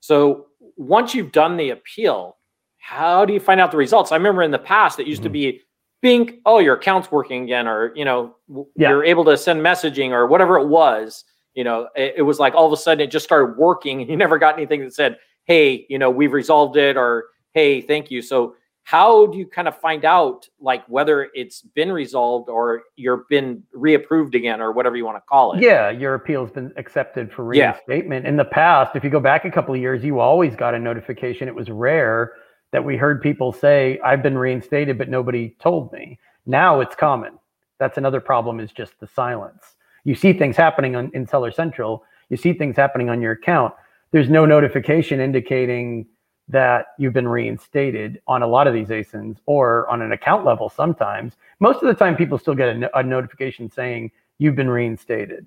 [0.00, 2.36] So, once you've done the appeal,
[2.78, 4.12] how do you find out the results?
[4.12, 5.24] I remember in the past it used mm-hmm.
[5.24, 5.60] to be
[6.02, 8.88] bink, oh, your account's working again, or you know, yeah.
[8.88, 12.54] you're able to send messaging or whatever it was you know it, it, was like
[12.54, 15.18] all of a sudden it just started working and you never got anything that said
[15.44, 18.54] hey you know we've resolved it or hey thank you so
[18.90, 23.62] how do you kind of find out like whether it's been resolved or you're been
[23.72, 25.62] reapproved again or whatever you want to call it?
[25.62, 28.24] Yeah your appeal's been accepted for reinstatement.
[28.24, 28.30] Yeah.
[28.30, 30.78] in the past if you go back a couple of years you always got a
[30.78, 31.46] notification.
[31.46, 32.32] It was rare
[32.72, 36.18] that we heard people say i've been reinstated but nobody told me.
[36.44, 37.38] Now it's common.
[37.78, 39.76] That's another problem is just the silence.
[40.02, 43.72] You see things happening on, in Seller Central, you see things happening on your account.
[44.10, 46.06] There's no notification indicating
[46.48, 50.68] that you've been reinstated on a lot of these ASINs or on an account level
[50.68, 51.34] sometimes.
[51.60, 55.46] Most of the time, people still get a, a notification saying you've been reinstated.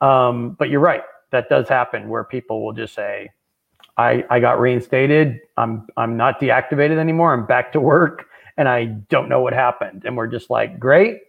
[0.00, 3.30] Um, but you're right, that does happen where people will just say,
[3.96, 5.40] I, I got reinstated.
[5.56, 7.34] I'm I'm not deactivated anymore.
[7.34, 10.04] I'm back to work and I don't know what happened.
[10.04, 11.20] And we're just like, great,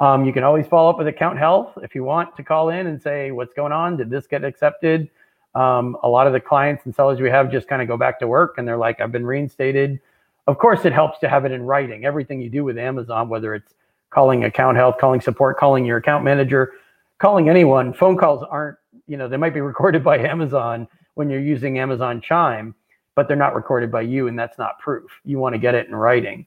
[0.00, 2.86] um, you can always follow up with account health if you want to call in
[2.86, 3.96] and say, what's going on?
[3.96, 5.10] Did this get accepted?
[5.54, 8.18] Um, a lot of the clients and sellers we have just kind of go back
[8.20, 9.98] to work and they're like, I've been reinstated.
[10.46, 12.04] Of course, it helps to have it in writing.
[12.04, 13.74] Everything you do with Amazon, whether it's
[14.10, 16.72] calling account health, calling support, calling your account manager,
[17.18, 21.40] calling anyone, phone calls aren't, you know, they might be recorded by Amazon when you're
[21.40, 22.74] using Amazon Chime,
[23.14, 25.10] but they're not recorded by you, and that's not proof.
[25.24, 26.46] You want to get it in writing.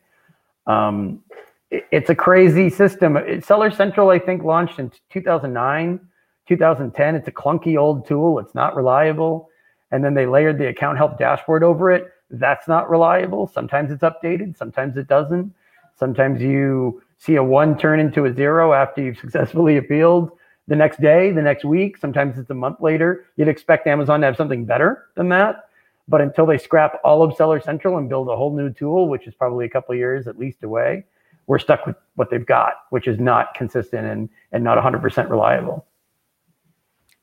[0.68, 1.22] Um,
[1.70, 3.18] it's a crazy system.
[3.42, 6.00] Seller Central, I think, launched in 2009,
[6.48, 7.16] 2010.
[7.16, 8.40] It's a clunky old tool.
[8.40, 9.50] It's not reliable.
[9.92, 12.12] And then they layered the account help dashboard over it.
[12.30, 13.48] That's not reliable.
[13.48, 15.54] Sometimes it's updated, sometimes it doesn't.
[15.96, 20.32] Sometimes you see a one turn into a zero after you've successfully appealed
[20.68, 21.98] the next day, the next week.
[21.98, 23.26] Sometimes it's a month later.
[23.36, 25.66] You'd expect Amazon to have something better than that.
[26.08, 29.28] But until they scrap all of Seller Central and build a whole new tool, which
[29.28, 31.06] is probably a couple years at least away,
[31.48, 35.86] we're stuck with what they've got, which is not consistent and, and not 100% reliable.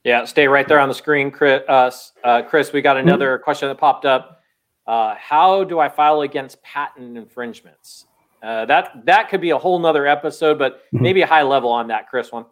[0.09, 1.63] Yeah, stay right there on the screen, Chris.
[1.69, 1.91] Uh,
[2.25, 3.09] uh, Chris we got mm-hmm.
[3.09, 3.45] another mm-hmm.
[3.45, 4.41] question that popped up.
[4.87, 8.07] Uh, how do I file against patent infringements?
[8.43, 11.03] Uh, that that could be a whole nother episode, but mm-hmm.
[11.03, 12.33] maybe a high level on that, Chris.
[12.33, 12.47] One.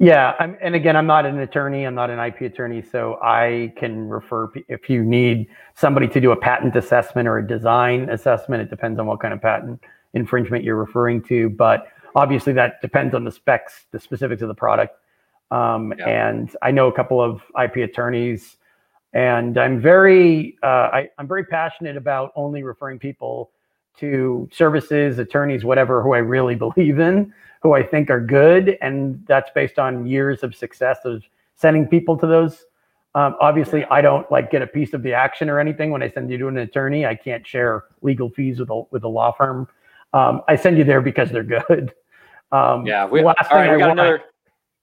[0.00, 1.84] Yeah, I'm, and again, I'm not an attorney.
[1.84, 6.32] I'm not an IP attorney, so I can refer if you need somebody to do
[6.32, 8.62] a patent assessment or a design assessment.
[8.62, 9.80] It depends on what kind of patent
[10.14, 14.54] infringement you're referring to, but obviously that depends on the specs, the specifics of the
[14.54, 14.96] product.
[15.50, 16.08] Um, yeah.
[16.08, 18.56] And I know a couple of IP attorneys,
[19.12, 23.50] and I'm very uh, I, I'm very passionate about only referring people
[23.98, 27.32] to services, attorneys, whatever, who I really believe in,
[27.62, 28.78] who I think are good.
[28.80, 31.22] And that's based on years of success of
[31.56, 32.64] sending people to those.
[33.14, 36.08] Um, obviously, I don't like get a piece of the action or anything when I
[36.08, 37.04] send you to an attorney.
[37.04, 39.66] I can't share legal fees with a, with a law firm.
[40.12, 41.92] Um, I send you there because they're good.
[42.52, 43.06] Um, yeah.
[43.06, 44.22] We, last all right, got want, another.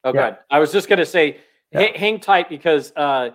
[0.04, 0.32] Oh, yeah.
[0.32, 0.38] good.
[0.50, 1.38] I was just going to say,
[1.72, 1.98] yeah.
[1.98, 3.32] hang tight because uh,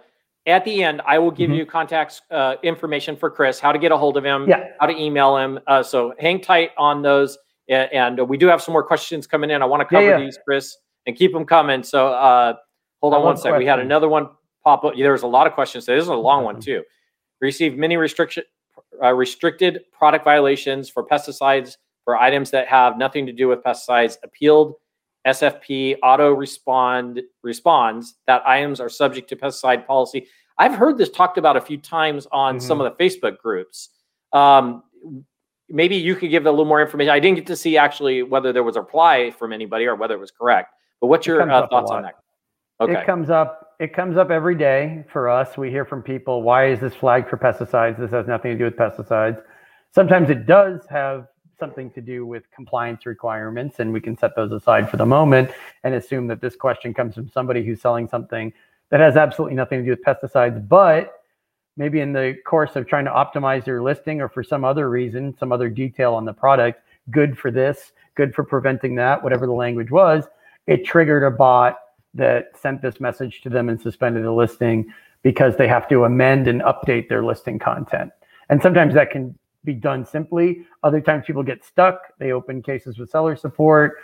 [0.46, 1.58] at the end, I will give mm-hmm.
[1.58, 4.68] you contacts uh, information for Chris, how to get a hold of him, yeah.
[4.80, 5.60] how to email him.
[5.66, 7.38] Uh, so hang tight on those.
[7.68, 9.62] And, and, we do have some more questions coming in.
[9.62, 11.82] I want to cover yeah, these, Chris, and keep them coming.
[11.84, 12.54] So uh,
[13.00, 13.58] hold on one second.
[13.58, 14.28] We had another one
[14.64, 14.94] pop up.
[14.96, 15.86] There was a lot of questions.
[15.86, 16.46] So this is a long mm-hmm.
[16.46, 16.82] one too.
[17.40, 18.44] Received many restriction
[19.02, 24.16] uh, restricted product violations for pesticides for items that have nothing to do with pesticides.
[24.24, 24.74] Appealed
[25.26, 30.26] SFP auto respond responds that items are subject to pesticide policy.
[30.58, 32.66] I've heard this talked about a few times on mm-hmm.
[32.66, 33.90] some of the Facebook groups.
[34.32, 34.82] Um,
[35.68, 37.10] maybe you could give a little more information.
[37.10, 40.14] I didn't get to see actually whether there was a reply from anybody or whether
[40.14, 40.74] it was correct.
[41.00, 42.14] But what's your uh, thoughts on that?
[42.80, 43.00] Okay.
[43.00, 43.74] It comes up.
[43.80, 45.56] It comes up every day for us.
[45.56, 47.98] We hear from people, "Why is this flagged for pesticides?
[47.98, 49.42] This has nothing to do with pesticides."
[49.92, 51.26] Sometimes it does have
[51.62, 55.48] something to do with compliance requirements, and we can set those aside for the moment
[55.84, 58.52] and assume that this question comes from somebody who's selling something
[58.90, 61.20] that has absolutely nothing to do with pesticides, but
[61.76, 65.36] maybe in the course of trying to optimize your listing or for some other reason,
[65.38, 69.52] some other detail on the product, good for this, good for preventing that, whatever the
[69.52, 70.24] language was,
[70.66, 71.78] it triggered a bot
[72.12, 76.48] that sent this message to them and suspended the listing because they have to amend
[76.48, 78.10] and update their listing content.
[78.48, 80.66] And sometimes that can be done simply.
[80.82, 82.16] Other times people get stuck.
[82.18, 83.98] They open cases with seller support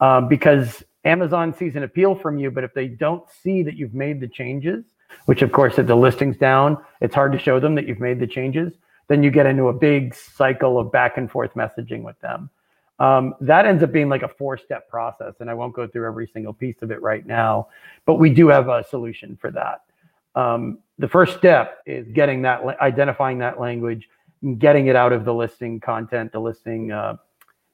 [0.00, 3.94] um, because Amazon sees an appeal from you, but if they don't see that you've
[3.94, 4.84] made the changes,
[5.26, 8.20] which of course if the listing's down, it's hard to show them that you've made
[8.20, 8.72] the changes,
[9.08, 12.48] then you get into a big cycle of back and forth messaging with them.
[12.98, 16.06] Um, that ends up being like a four step process, and I won't go through
[16.06, 17.68] every single piece of it right now,
[18.06, 19.82] but we do have a solution for that.
[20.34, 24.08] Um, the first step is getting that, identifying that language,
[24.58, 27.16] getting it out of the listing content, the listing, uh,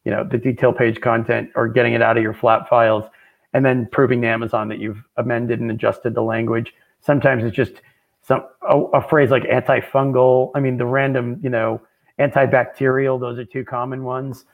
[0.04, 3.04] you know, the detail page content, or getting it out of your flat files,
[3.52, 6.74] and then proving to Amazon that you've amended and adjusted the language.
[7.00, 7.80] Sometimes it's just
[8.22, 10.50] some a, a phrase like antifungal.
[10.54, 11.80] I mean, the random, you know,
[12.18, 13.18] antibacterial.
[13.18, 14.44] Those are two common ones.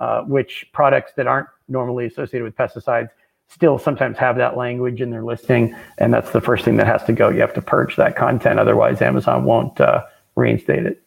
[0.00, 3.10] Uh, which products that aren't normally associated with pesticides
[3.48, 7.04] still sometimes have that language in their listing, and that's the first thing that has
[7.04, 7.28] to go.
[7.28, 10.06] You have to purge that content, otherwise Amazon won't uh,
[10.36, 11.02] reinstate it.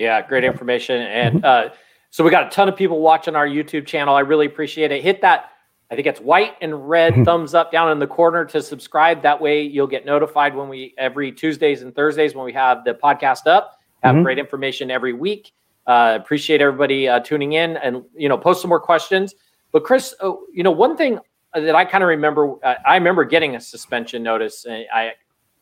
[0.00, 1.02] Yeah, great information.
[1.02, 1.68] And mm-hmm.
[1.70, 1.74] uh,
[2.08, 4.14] so we got a ton of people watching our YouTube channel.
[4.14, 5.02] I really appreciate it.
[5.02, 5.50] Hit that,
[5.90, 7.24] I think it's white and red mm-hmm.
[7.24, 9.20] thumbs up down in the corner to subscribe.
[9.22, 12.94] That way you'll get notified when we, every Tuesdays and Thursdays, when we have the
[12.94, 14.24] podcast up, have mm-hmm.
[14.24, 15.52] great information every week.
[15.86, 19.34] Uh, appreciate everybody uh, tuning in and, you know, post some more questions.
[19.70, 21.18] But Chris, oh, you know, one thing
[21.52, 24.64] that I kind of remember, uh, I remember getting a suspension notice.
[24.64, 25.12] And I,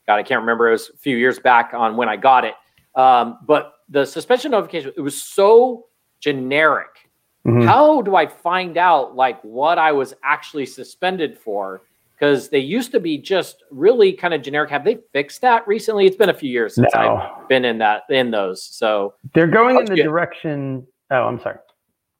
[0.06, 0.68] God, I can't remember.
[0.68, 2.54] It was a few years back on when I got it.
[2.94, 5.86] Um, but the suspension notification it was so
[6.20, 7.10] generic.
[7.46, 7.66] Mm-hmm.
[7.66, 11.82] How do I find out like what I was actually suspended for?
[12.14, 14.70] Because they used to be just really kind of generic.
[14.70, 16.04] Have they fixed that recently?
[16.04, 17.16] It's been a few years since no.
[17.16, 18.62] I've been in that in those.
[18.62, 20.02] So they're going in the good.
[20.02, 20.86] direction.
[21.10, 21.58] Oh, I'm sorry.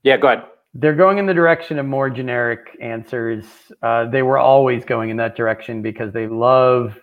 [0.05, 0.45] Yeah, go ahead.
[0.75, 3.45] They're going in the direction of more generic answers.
[3.83, 6.97] Uh, they were always going in that direction because they love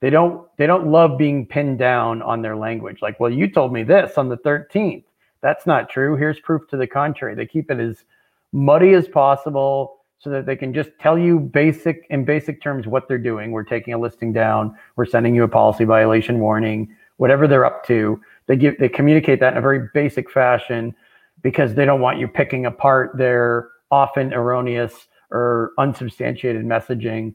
[0.00, 2.98] they don't they don't love being pinned down on their language.
[3.02, 5.04] Like well you told me this on the 13th
[5.42, 6.16] that's not true.
[6.16, 7.34] Here's proof to the contrary.
[7.34, 8.04] They keep it as
[8.52, 13.06] muddy as possible so that they can just tell you basic in basic terms what
[13.06, 13.50] they're doing.
[13.50, 14.76] We're taking a listing down.
[14.96, 18.20] We're sending you a policy violation warning whatever they're up to.
[18.46, 20.94] They give they communicate that in a very basic fashion
[21.42, 27.34] because they don't want you picking apart their often erroneous or unsubstantiated messaging.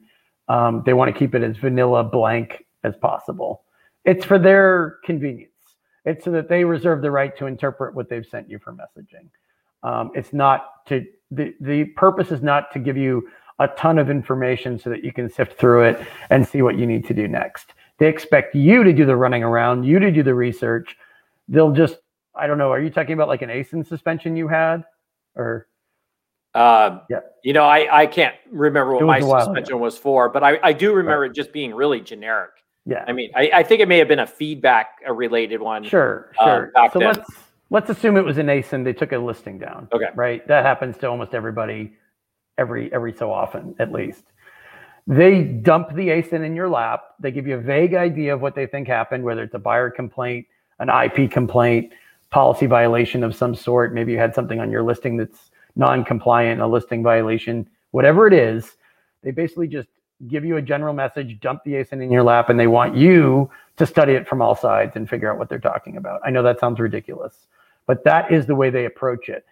[0.52, 3.62] Um, they want to keep it as vanilla blank as possible.
[4.04, 5.48] It's for their convenience.
[6.04, 9.30] It's so that they reserve the right to interpret what they've sent you for messaging.
[9.82, 13.26] Um, it's not to the the purpose is not to give you
[13.60, 16.86] a ton of information so that you can sift through it and see what you
[16.86, 17.72] need to do next.
[17.96, 20.98] They expect you to do the running around, you to do the research.
[21.48, 21.96] They'll just
[22.34, 22.70] I don't know.
[22.70, 24.84] Are you talking about like an ASIN suspension you had,
[25.34, 25.66] or?
[26.54, 27.20] Uh, yeah.
[27.42, 30.92] You know, I, I can't remember what my suspension was for, but I, I do
[30.92, 31.30] remember right.
[31.30, 32.50] it just being really generic.
[32.84, 33.04] Yeah.
[33.06, 35.84] I mean, I, I think it may have been a feedback a related one.
[35.84, 36.72] Sure, uh, sure.
[36.92, 37.08] so then.
[37.08, 37.30] let's
[37.70, 38.84] let's assume it was an ASIN.
[38.84, 39.88] They took a listing down.
[39.92, 40.06] Okay.
[40.14, 40.46] Right.
[40.48, 41.92] That happens to almost everybody,
[42.58, 44.24] every every so often at least.
[45.06, 47.02] They dump the ASIN in your lap.
[47.18, 49.90] They give you a vague idea of what they think happened, whether it's a buyer
[49.90, 50.46] complaint,
[50.78, 51.92] an IP complaint,
[52.30, 53.94] policy violation of some sort.
[53.94, 58.76] Maybe you had something on your listing that's non-compliant, a listing violation, whatever it is.
[59.22, 59.88] They basically just
[60.28, 63.50] give you a general message, dump the ASIN in your lap, and they want you
[63.76, 66.20] to study it from all sides and figure out what they're talking about.
[66.24, 67.46] I know that sounds ridiculous,
[67.86, 69.44] but that is the way they approach it.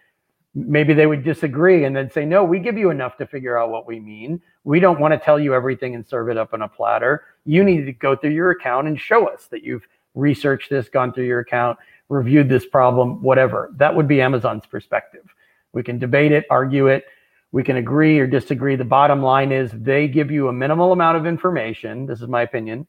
[0.53, 3.69] Maybe they would disagree and then say, no, we give you enough to figure out
[3.69, 4.41] what we mean.
[4.63, 7.23] We don't want to tell you everything and serve it up on a platter.
[7.45, 11.13] You need to go through your account and show us that you've researched this, gone
[11.13, 11.79] through your account,
[12.09, 13.71] reviewed this problem, whatever.
[13.77, 15.33] That would be Amazon's perspective.
[15.73, 17.05] We can debate it, argue it,
[17.51, 18.75] we can agree or disagree.
[18.75, 22.05] The bottom line is they give you a minimal amount of information.
[22.05, 22.87] This is my opinion.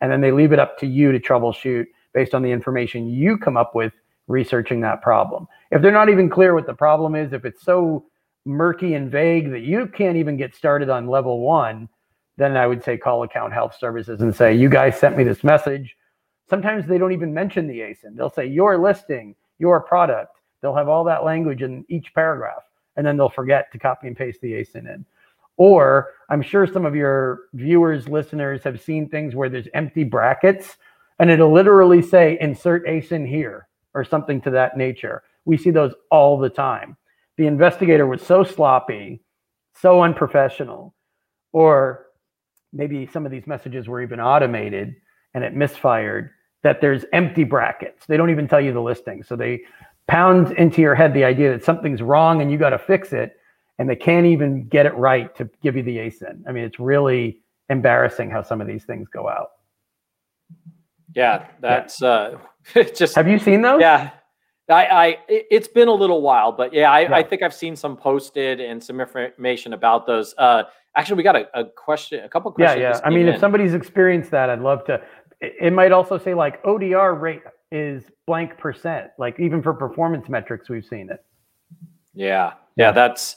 [0.00, 3.36] And then they leave it up to you to troubleshoot based on the information you
[3.36, 3.92] come up with
[4.28, 5.48] researching that problem.
[5.70, 8.06] If they're not even clear what the problem is, if it's so
[8.44, 11.88] murky and vague that you can't even get started on level one,
[12.36, 15.42] then I would say call account health services and say, you guys sent me this
[15.42, 15.96] message.
[16.48, 18.16] Sometimes they don't even mention the ASIN.
[18.16, 20.37] They'll say your listing, your product.
[20.60, 22.64] They'll have all that language in each paragraph
[22.96, 25.04] and then they'll forget to copy and paste the ASIN in.
[25.56, 30.76] Or I'm sure some of your viewers, listeners have seen things where there's empty brackets
[31.18, 35.22] and it'll literally say insert ASIN here or something to that nature.
[35.44, 36.96] We see those all the time.
[37.36, 39.22] The investigator was so sloppy,
[39.80, 40.94] so unprofessional,
[41.52, 42.06] or
[42.72, 44.96] maybe some of these messages were even automated
[45.34, 46.30] and it misfired
[46.62, 48.04] that there's empty brackets.
[48.06, 49.22] They don't even tell you the listing.
[49.22, 49.62] So they
[50.08, 53.36] pounds into your head the idea that something's wrong and you got to fix it
[53.78, 56.42] and they can't even get it right to give you the ASIN.
[56.48, 59.50] I mean, it's really embarrassing how some of these things go out.
[61.14, 62.38] Yeah, that's uh
[62.94, 63.80] just Have you seen those?
[63.80, 64.10] Yeah.
[64.70, 67.14] I, I it's been a little while, but yeah, I, yeah.
[67.14, 70.34] I think I've seen some posted and some information about those.
[70.38, 70.64] Uh
[70.96, 72.80] actually we got a, a question, a couple questions.
[72.80, 73.00] Yeah, yeah.
[73.04, 73.34] I mean, in.
[73.34, 75.02] if somebody's experienced that, I'd love to
[75.40, 79.10] it might also say like ODR rate is blank percent.
[79.18, 81.24] Like even for performance metrics, we've seen it.
[82.14, 83.36] Yeah, yeah, that's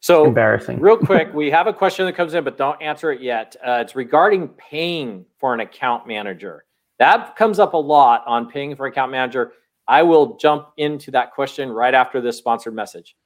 [0.00, 0.80] so embarrassing.
[0.80, 3.56] real quick, we have a question that comes in, but don't answer it yet.
[3.64, 6.64] Uh, it's regarding paying for an account manager.
[6.98, 9.52] That comes up a lot on paying for account manager.
[9.86, 13.16] I will jump into that question right after this sponsored message.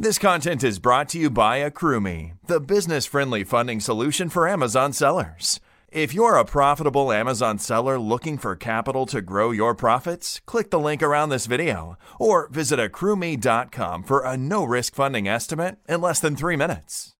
[0.00, 4.92] This content is brought to you by Accrueme, the business friendly funding solution for Amazon
[4.92, 5.60] sellers.
[5.90, 10.78] If you're a profitable Amazon seller looking for capital to grow your profits, click the
[10.78, 16.20] link around this video or visit accrueme.com for a no risk funding estimate in less
[16.20, 17.14] than three minutes.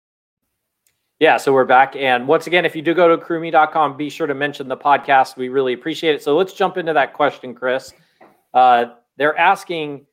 [1.18, 1.96] Yeah, so we're back.
[1.96, 5.38] And once again, if you do go to accrueme.com, be sure to mention the podcast.
[5.38, 6.22] We really appreciate it.
[6.22, 7.94] So let's jump into that question, Chris.
[8.52, 8.85] Uh,
[9.16, 10.04] they're asking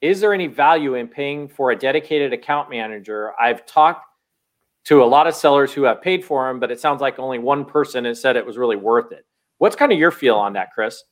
[0.00, 3.34] Is there any value in paying for a dedicated account manager?
[3.38, 4.06] I've talked
[4.88, 7.38] to a lot of sellers who have paid for them, but it sounds like only
[7.38, 9.26] one person has said it was really worth it.
[9.58, 11.04] What's kind of your feel on that, Chris?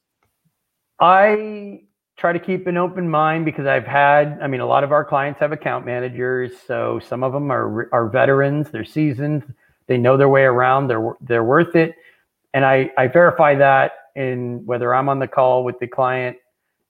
[0.99, 1.83] I
[2.17, 5.05] try to keep an open mind because I've had, I mean, a lot of our
[5.05, 9.53] clients have account managers, so some of them are are veterans, they're seasoned,
[9.89, 11.97] they know their way around, they're they're worth it,
[12.55, 16.39] and I I verify that in whether I'm on the call with the client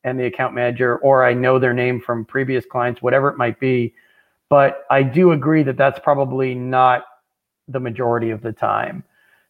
[0.04, 3.58] and the account manager, or I know their name from previous clients, whatever it might
[3.58, 3.92] be.
[4.48, 7.04] But I do agree that that's probably not
[7.68, 9.02] the majority of the time.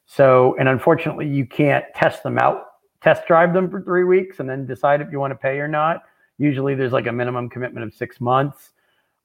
[0.06, 2.64] So, and unfortunately, you can't test them out,
[3.02, 5.68] test drive them for three weeks and then decide if you want to pay or
[5.68, 6.02] not.
[6.38, 8.70] Usually there's like a minimum commitment of six months.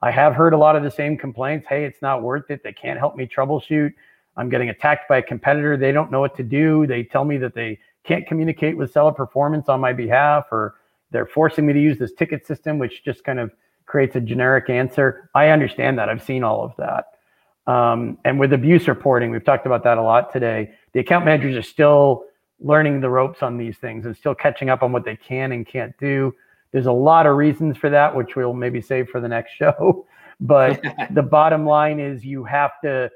[0.01, 1.67] I have heard a lot of the same complaints.
[1.67, 2.63] Hey, it's not worth it.
[2.63, 3.93] They can't help me troubleshoot.
[4.35, 5.77] I'm getting attacked by a competitor.
[5.77, 6.87] They don't know what to do.
[6.87, 10.75] They tell me that they can't communicate with seller performance on my behalf, or
[11.11, 13.51] they're forcing me to use this ticket system, which just kind of
[13.91, 15.29] creates a generic answer.
[15.35, 16.07] I understand that.
[16.07, 17.71] I've seen all of that.
[17.71, 20.71] Um, and with abuse reporting, we've talked about that a lot today.
[20.93, 22.23] The account managers are still
[22.59, 25.67] learning the ropes on these things and still catching up on what they can and
[25.67, 26.33] can't do.
[26.71, 30.07] There's a lot of reasons for that, which we'll maybe save for the next show.
[30.39, 30.81] But
[31.11, 33.11] the bottom line is you have to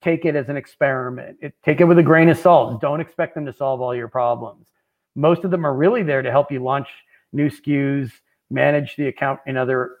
[0.00, 1.38] take it as an experiment.
[1.42, 2.80] It, take it with a grain of salt.
[2.80, 4.66] Don't expect them to solve all your problems.
[5.16, 6.88] Most of them are really there to help you launch
[7.32, 8.10] new SKUs,
[8.50, 9.96] manage the account in other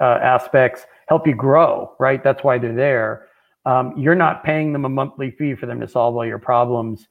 [0.00, 2.22] uh, aspects, help you grow, right?
[2.22, 3.28] That's why they're there.
[3.66, 7.08] Um, you're not paying them a monthly fee for them to solve all your problems.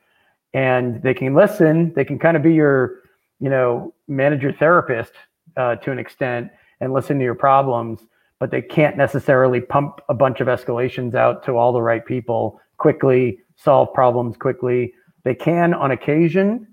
[0.53, 3.01] And they can listen, they can kind of be your,
[3.39, 5.11] you know, manager therapist
[5.55, 8.01] uh, to an extent and listen to your problems,
[8.39, 12.59] but they can't necessarily pump a bunch of escalations out to all the right people
[12.77, 14.93] quickly, solve problems quickly.
[15.23, 16.67] They can on occasion,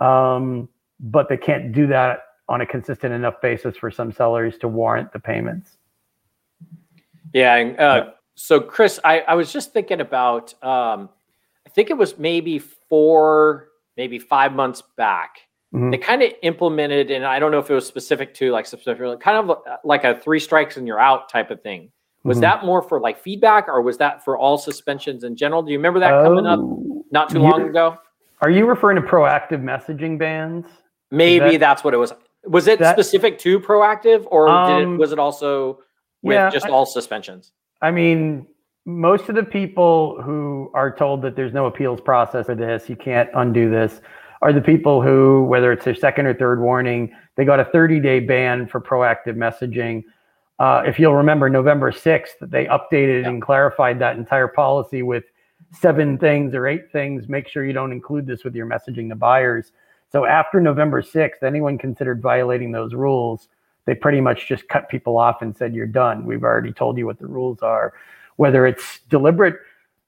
[0.00, 0.68] um,
[1.00, 5.12] but they can't do that on a consistent enough basis for some sellers to warrant
[5.12, 5.76] the payments.
[7.32, 7.56] Yeah.
[7.78, 11.08] Uh, so, Chris, I, I, was just thinking about, um,
[11.66, 15.38] I think it was maybe four, maybe five months back.
[15.74, 15.90] Mm-hmm.
[15.90, 19.20] They kind of implemented, and I don't know if it was specific to like specific,
[19.20, 21.90] kind of uh, like a three strikes and you're out type of thing.
[22.22, 22.42] Was mm-hmm.
[22.42, 25.62] that more for like feedback, or was that for all suspensions in general?
[25.62, 27.98] Do you remember that coming up oh, not too long ago?
[28.40, 30.64] Are you referring to proactive messaging bans?
[31.10, 32.12] Maybe that, that's what it was.
[32.46, 35.80] Was it that, specific to proactive, or um, it, was it also
[36.22, 37.52] with yeah, just I, all suspensions?
[37.80, 38.46] I mean,
[38.86, 42.96] most of the people who are told that there's no appeals process for this, you
[42.96, 44.00] can't undo this,
[44.42, 48.00] are the people who, whether it's their second or third warning, they got a 30
[48.00, 50.04] day ban for proactive messaging.
[50.58, 53.30] Uh, if you'll remember, November 6th, they updated yeah.
[53.30, 55.24] and clarified that entire policy with
[55.72, 57.28] seven things or eight things.
[57.28, 59.72] Make sure you don't include this with your messaging to buyers.
[60.14, 63.48] So after November 6th, anyone considered violating those rules,
[63.84, 66.24] they pretty much just cut people off and said, You're done.
[66.24, 67.94] We've already told you what the rules are.
[68.36, 69.56] Whether it's deliberate,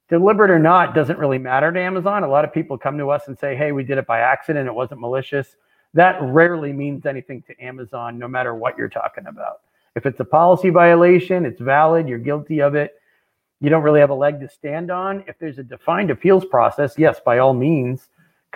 [0.09, 2.23] deliberate or not, doesn't really matter to Amazon.
[2.23, 4.69] A lot of people come to us and say, Hey, we did it by accident.
[4.69, 5.57] It wasn't malicious.
[5.93, 9.63] That rarely means anything to Amazon, no matter what you're talking about.
[9.97, 12.95] If it's a policy violation, it's valid, you're guilty of it,
[13.61, 15.25] you don't really have a leg to stand on.
[15.27, 18.07] If there's a defined appeals process, yes, by all means,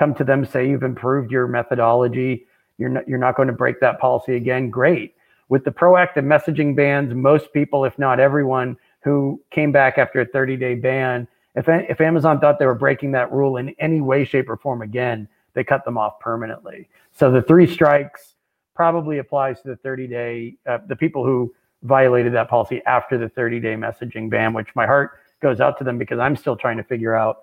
[0.00, 2.46] come to them, say you've improved your methodology,
[2.78, 4.70] you're not, you're not going to break that policy again.
[4.70, 5.14] Great.
[5.50, 10.26] With the proactive messaging bans, most people, if not everyone, who came back after a
[10.26, 14.24] 30 day ban, if, if Amazon thought they were breaking that rule in any way,
[14.24, 16.88] shape, or form again, they cut them off permanently.
[17.12, 18.36] So the three strikes
[18.74, 23.28] probably applies to the 30 day, uh, the people who violated that policy after the
[23.28, 26.78] 30 day messaging ban, which my heart goes out to them because I'm still trying
[26.78, 27.40] to figure out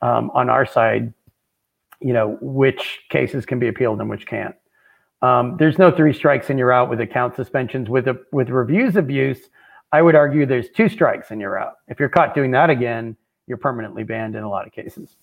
[0.00, 1.12] um, on our side
[2.00, 4.54] you know which cases can be appealed and which can't.
[5.20, 7.88] Um, there's no three strikes and you're out with account suspensions.
[7.88, 9.50] With a, with reviews abuse,
[9.90, 11.74] I would argue there's two strikes and you're out.
[11.88, 15.16] If you're caught doing that again, you're permanently banned in a lot of cases.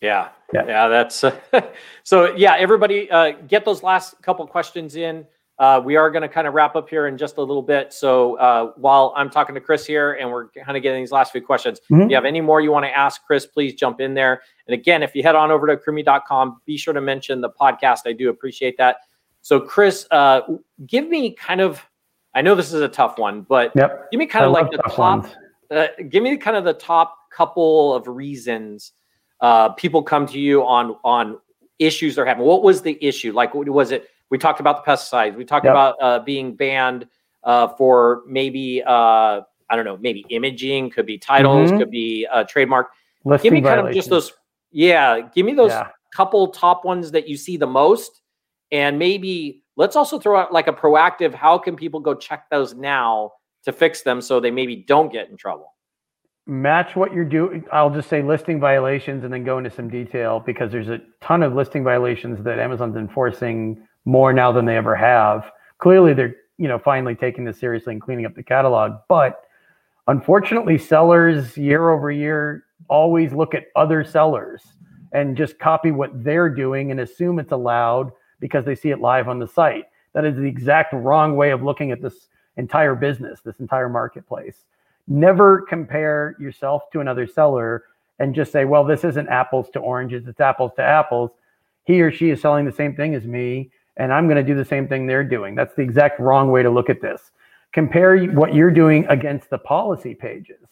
[0.00, 1.36] Yeah, yeah, yeah that's uh,
[2.04, 2.36] so.
[2.36, 5.26] Yeah, everybody, uh, get those last couple questions in.
[5.58, 7.92] Uh, we are going to kind of wrap up here in just a little bit.
[7.92, 11.32] So uh, while I'm talking to Chris here and we're kind of getting these last
[11.32, 12.02] few questions, mm-hmm.
[12.02, 14.42] if you have any more you want to ask Chris, please jump in there.
[14.68, 18.00] And again, if you head on over to accrueme.com, be sure to mention the podcast.
[18.06, 18.98] I do appreciate that.
[19.42, 20.42] So, Chris, uh,
[20.86, 21.84] give me kind of,
[22.34, 24.10] I know this is a tough one, but yep.
[24.12, 25.26] give me kind of I like the top,
[25.70, 28.92] uh, give me kind of the top couple of reasons
[29.40, 31.38] uh, people come to you on on
[31.78, 32.44] issues they're having.
[32.44, 33.32] What was the issue?
[33.32, 34.08] Like, was it?
[34.30, 35.36] We talked about the pesticides.
[35.36, 35.72] We talked yep.
[35.72, 37.06] about uh, being banned
[37.44, 40.90] uh, for maybe uh, I don't know, maybe imaging.
[40.90, 41.70] Could be titles.
[41.70, 41.78] Mm-hmm.
[41.78, 42.88] Could be uh, trademark.
[43.24, 44.32] Listing give me kind of just those.
[44.70, 45.88] Yeah, give me those yeah.
[46.14, 48.20] couple top ones that you see the most,
[48.70, 51.34] and maybe let's also throw out like a proactive.
[51.34, 53.32] How can people go check those now
[53.64, 55.74] to fix them so they maybe don't get in trouble?
[56.48, 57.62] match what you're doing.
[57.70, 61.42] I'll just say listing violations and then go into some detail because there's a ton
[61.42, 65.50] of listing violations that Amazon's enforcing more now than they ever have.
[65.78, 68.92] Clearly, they're you know finally taking this seriously and cleaning up the catalog.
[69.08, 69.44] But
[70.06, 74.62] unfortunately, sellers year over year always look at other sellers
[75.12, 79.28] and just copy what they're doing and assume it's allowed because they see it live
[79.28, 79.84] on the site.
[80.14, 84.64] That is the exact wrong way of looking at this entire business, this entire marketplace
[85.08, 87.84] never compare yourself to another seller
[88.18, 91.30] and just say, well, this isn't apples to oranges, it's apples to apples.
[91.84, 94.56] He or she is selling the same thing as me, and I'm going to do
[94.56, 95.54] the same thing they're doing.
[95.54, 97.20] That's the exact wrong way to look at this.
[97.72, 100.66] Compare what you're doing against the policy pages.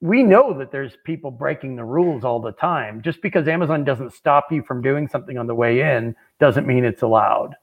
[0.00, 3.02] We know that there's people breaking the rules all the time.
[3.02, 6.84] Just because Amazon doesn't stop you from doing something on the way in doesn't mean
[6.84, 7.56] it's allowed.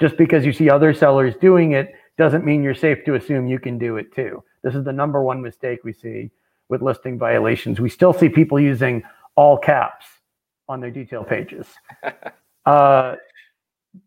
[0.00, 3.60] Just because you see other sellers doing it doesn't mean you're safe to assume you
[3.60, 4.42] can do it too.
[4.64, 6.30] This is the number one mistake we see
[6.68, 7.78] with listing violations.
[7.78, 9.04] We still see people using
[9.36, 10.06] all caps
[10.68, 11.66] on their detail pages.
[12.66, 13.16] Uh,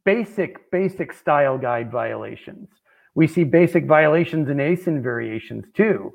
[0.05, 2.69] basic, basic style guide violations.
[3.15, 6.13] We see basic violations in ASIN variations too.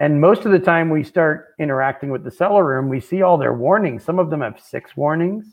[0.00, 3.38] And most of the time we start interacting with the seller room, we see all
[3.38, 4.02] their warnings.
[4.02, 5.46] Some of them have six warnings,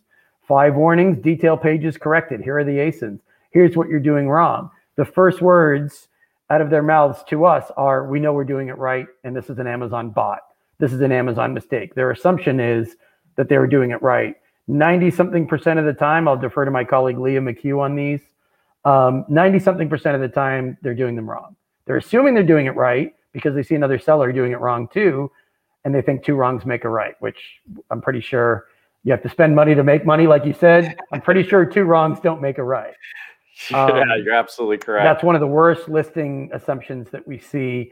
[0.48, 2.42] five warnings, detail pages corrected.
[2.42, 3.20] Here are the ASINs.
[3.52, 4.72] Here's what you're doing wrong.
[4.96, 6.08] The first words
[6.50, 9.50] out of their mouths to us are, we know we're doing it right, and this
[9.50, 10.40] is an Amazon bot.
[10.80, 11.94] This is an Amazon mistake.
[11.94, 12.96] Their assumption is
[13.38, 14.36] that they were doing it right.
[14.68, 18.22] 90 something percent of the time, I'll defer to my colleague Leah McHugh on these.
[18.86, 21.56] 90 um, something percent of the time, they're doing them wrong.
[21.86, 25.32] They're assuming they're doing it right because they see another seller doing it wrong too.
[25.84, 28.68] And they think two wrongs make a right, which I'm pretty sure
[29.04, 30.96] you have to spend money to make money, like you said.
[31.12, 32.94] I'm pretty sure two wrongs don't make a right.
[33.76, 35.04] Um, yeah, you're absolutely correct.
[35.04, 37.92] That's one of the worst listing assumptions that we see.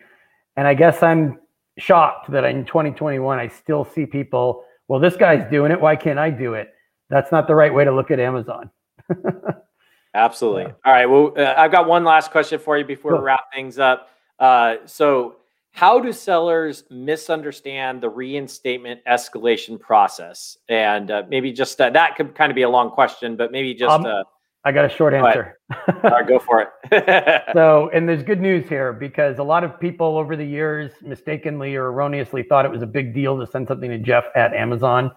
[0.56, 1.38] And I guess I'm
[1.78, 5.80] shocked that in 2021, I still see people, well, this guy's doing it.
[5.80, 6.74] Why can't I do it?
[7.10, 8.72] That's not the right way to look at Amazon.
[10.16, 10.64] Absolutely.
[10.64, 10.72] Yeah.
[10.84, 11.06] All right.
[11.06, 13.20] Well, uh, I've got one last question for you before cool.
[13.20, 14.10] we wrap things up.
[14.40, 15.36] Uh, so,
[15.72, 20.58] how do sellers misunderstand the reinstatement escalation process?
[20.68, 23.76] And uh, maybe just uh, that could kind of be a long question, but maybe
[23.76, 23.92] just.
[23.92, 24.24] Um, uh,
[24.70, 25.58] I got a short answer.
[25.88, 27.44] All right, go for it.
[27.54, 31.76] so, and there's good news here because a lot of people over the years mistakenly
[31.76, 35.12] or erroneously thought it was a big deal to send something to Jeff at Amazon,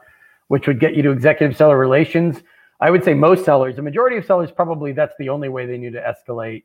[0.48, 2.42] which would get you to executive seller relations.
[2.80, 5.76] I would say most sellers, the majority of sellers, probably that's the only way they
[5.76, 6.64] knew to escalate.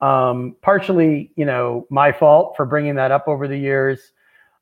[0.00, 4.12] Um, partially, you know, my fault for bringing that up over the years.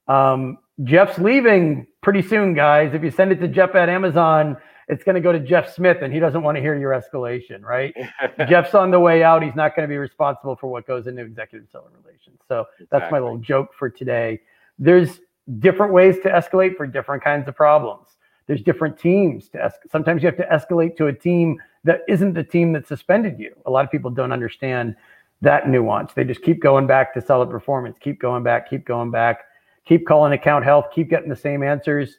[0.06, 2.92] Um, Jeff's leaving pretty soon, guys.
[2.92, 4.58] If you send it to Jeff at Amazon,
[4.89, 7.62] it's going to go to Jeff Smith, and he doesn't want to hear your escalation,
[7.62, 7.95] right?
[8.49, 9.43] Jeff's on the way out.
[9.43, 12.41] He's not going to be responsible for what goes into executive seller relations.
[12.49, 12.87] So exactly.
[12.91, 14.41] that's my little joke for today.
[14.78, 15.20] There's
[15.59, 18.09] different ways to escalate for different kinds of problems.
[18.47, 19.91] There's different teams to escalate.
[19.91, 23.55] Sometimes you have to escalate to a team that isn't the team that suspended you.
[23.66, 24.97] A lot of people don't understand
[25.41, 26.12] that nuance.
[26.12, 29.45] They just keep going back to seller performance, keep going back, keep going back,
[29.85, 32.18] keep calling account health, keep getting the same answers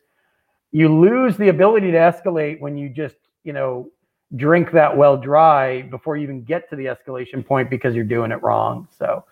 [0.72, 3.90] you lose the ability to escalate when you just you know
[4.36, 8.32] drink that well dry before you even get to the escalation point because you're doing
[8.32, 8.88] it wrong.
[8.98, 9.24] So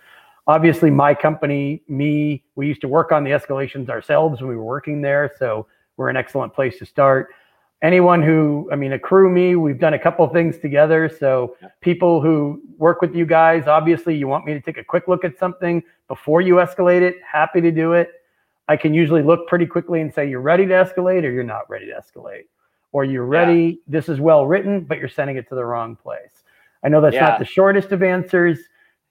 [0.48, 4.64] obviously my company me we used to work on the escalations ourselves when we were
[4.64, 5.66] working there so
[5.98, 7.30] we're an excellent place to start.
[7.82, 13.02] Anyone who i mean AccrueMe we've done a couple things together so people who work
[13.02, 16.40] with you guys obviously you want me to take a quick look at something before
[16.42, 18.23] you escalate it happy to do it
[18.68, 21.70] I can usually look pretty quickly and say, you're ready to escalate or you're not
[21.70, 22.44] ready to escalate.
[22.92, 23.76] Or you're ready, yeah.
[23.88, 26.44] this is well written, but you're sending it to the wrong place.
[26.84, 27.22] I know that's yeah.
[27.22, 28.60] not the shortest of answers.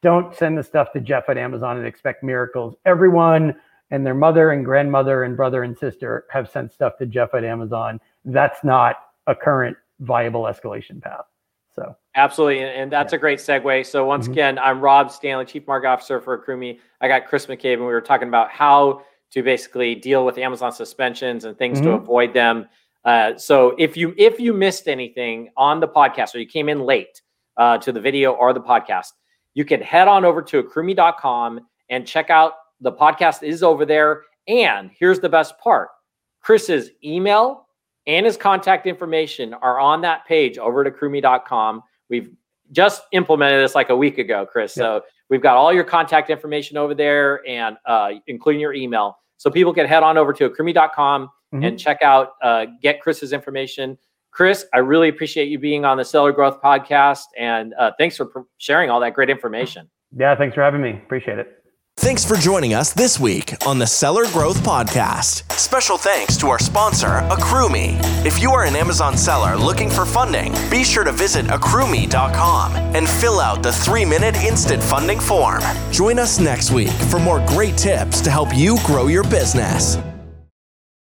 [0.03, 2.77] Don't send the stuff to Jeff at Amazon and expect miracles.
[2.85, 3.57] Everyone
[3.91, 7.45] and their mother and grandmother and brother and sister have sent stuff to Jeff at
[7.45, 8.01] Amazon.
[8.25, 8.97] That's not
[9.27, 11.25] a current viable escalation path.
[11.75, 13.17] So absolutely, and that's yeah.
[13.17, 13.87] a great segue.
[13.87, 14.33] So once mm-hmm.
[14.33, 16.79] again, I'm Rob Stanley, Chief Market Officer for AccrueMe.
[17.01, 19.03] I got Chris McCabe, and we were talking about how
[19.33, 21.89] to basically deal with Amazon suspensions and things mm-hmm.
[21.89, 22.69] to avoid them.
[23.05, 26.81] Uh, so if you if you missed anything on the podcast or you came in
[26.81, 27.21] late
[27.57, 29.09] uh, to the video or the podcast,
[29.55, 31.61] you can head on over to accrueme.com
[31.91, 34.23] and check out the podcast is over there.
[34.47, 35.89] And here's the best part:
[36.41, 37.67] Chris's email
[38.07, 41.83] and his contact information are on that page over at accrueme.com.
[42.09, 42.31] We've
[42.73, 44.77] just implemented this like a week ago, Chris.
[44.77, 44.83] Yeah.
[44.83, 49.19] So we've got all your contact information over there and uh, including your email.
[49.43, 51.65] So people can head on over to accrueme.com mm-hmm.
[51.65, 53.99] and check out, uh, get Chris's information.
[54.31, 58.47] Chris, I really appreciate you being on the Seller Growth Podcast, and uh, thanks for
[58.59, 59.91] sharing all that great information.
[60.17, 60.91] Yeah, thanks for having me.
[60.91, 61.62] Appreciate it.
[62.03, 65.49] Thanks for joining us this week on the Seller Growth Podcast.
[65.53, 67.97] Special thanks to our sponsor, AccrueMe.
[68.27, 73.09] If you are an Amazon seller looking for funding, be sure to visit accrueme.com and
[73.09, 75.63] fill out the three minute instant funding form.
[75.93, 79.97] Join us next week for more great tips to help you grow your business.